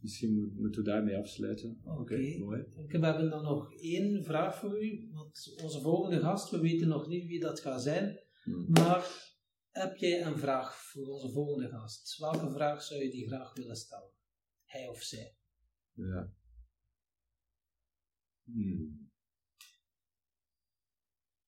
[0.05, 1.81] Misschien moeten we daarmee afsluiten.
[1.85, 2.39] Oké, okay.
[2.39, 2.65] mooi.
[2.87, 5.09] We hebben dan nog één vraag voor u.
[5.13, 8.21] Want onze volgende gast, we weten nog niet wie dat gaat zijn.
[8.43, 8.71] Hmm.
[8.71, 9.33] Maar
[9.71, 12.19] heb jij een vraag voor onze volgende gast?
[12.19, 14.11] Welke vraag zou je die graag willen stellen?
[14.65, 15.37] Hij of zij?
[15.93, 16.33] Ja.
[18.43, 19.11] Hmm.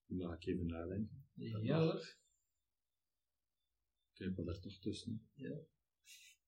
[0.05, 1.25] Mag ik even nadenken?
[1.33, 2.17] Ja hoor.
[4.13, 5.27] Ik heb er toch tussen.
[5.33, 5.57] Ja.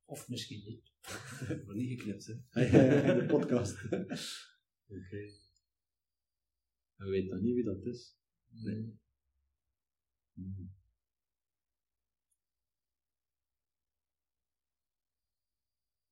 [0.09, 0.91] Of misschien niet.
[1.65, 2.33] Maar niet geknipt, hè?
[3.19, 3.83] de podcast.
[3.83, 3.95] Oké.
[4.87, 5.39] Okay.
[6.95, 8.17] En we weten nog niet wie dat is.
[8.47, 8.99] Nee.
[10.33, 10.77] Hmm.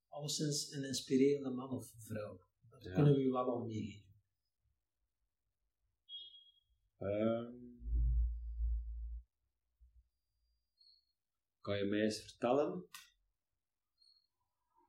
[0.08, 2.46] Alleszins een inspirerende man of vrouw.
[2.70, 2.94] Dat ja.
[2.94, 4.06] kunnen we u wel al meegeven.
[7.00, 7.80] Um,
[11.62, 12.90] kan je mij eens vertellen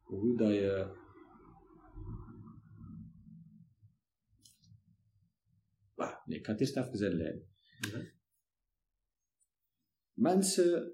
[0.09, 0.97] hoe dat je
[5.95, 7.47] ah, nee, ik ga het eerst even uitleggen.
[7.81, 8.17] Ja.
[10.13, 10.93] Mensen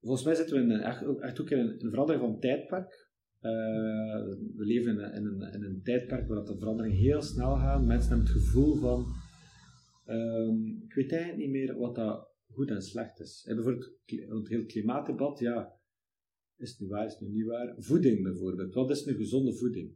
[0.00, 3.04] volgens mij zitten we in een, echt, echt ook in een, een verandering van tijdperk.
[3.40, 3.52] Uh,
[4.56, 7.86] we leven in een, in, een, in een, tijdperk waar de veranderingen heel snel gaan.
[7.86, 9.06] Mensen hebben het gevoel van,
[10.06, 13.44] um, ik weet eigenlijk niet meer wat dat goed en slecht is.
[13.48, 15.78] En bijvoorbeeld het hele klimaatdebat, ja,
[16.56, 17.74] is het nu waar, is het nu niet waar?
[17.78, 19.94] Voeding bijvoorbeeld, wat is een gezonde voeding?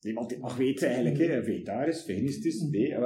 [0.00, 1.42] Niemand die mag weten eigenlijk, hè.
[1.42, 2.98] vegetarisch, veganistisch, nee.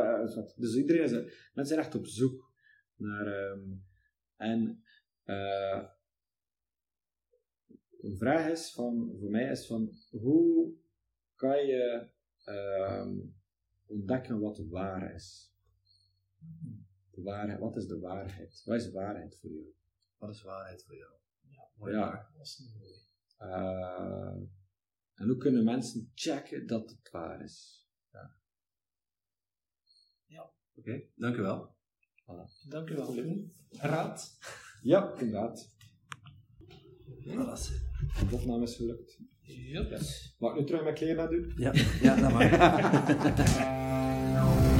[0.56, 2.52] Dus iedereen is, mensen zijn echt op zoek
[2.96, 3.84] naar, um,
[4.36, 4.82] en
[5.24, 5.84] uh,
[8.00, 10.74] een vraag is van, voor mij is van, hoe
[11.34, 12.08] kan je
[12.44, 13.34] um,
[13.86, 15.52] ontdekken wat waar is?
[17.14, 18.62] De waarheid, wat is de waarheid?
[18.64, 19.74] Wat is waarheid voor jou?
[20.16, 21.12] Wat is waarheid voor jou?
[21.40, 22.30] Ja, mooi ja.
[22.36, 22.92] dat is mooi.
[23.38, 24.36] Uh,
[25.14, 27.88] en hoe kunnen mensen checken dat het waar is?
[28.12, 28.36] Ja.
[30.26, 30.42] ja.
[30.42, 31.76] Oké, okay, dank u wel.
[32.22, 32.68] Voilà.
[32.68, 33.14] Dank u wel.
[33.70, 34.38] Raad?
[34.82, 35.72] Ja, inderdaad.
[37.24, 37.82] Voilà.
[38.28, 39.18] De opname is gelukt.
[39.40, 39.90] Yep.
[39.90, 39.98] Ja.
[40.38, 41.52] Mag ik nu terug mijn kleren doen?
[41.56, 42.52] Ja, ja dat mag.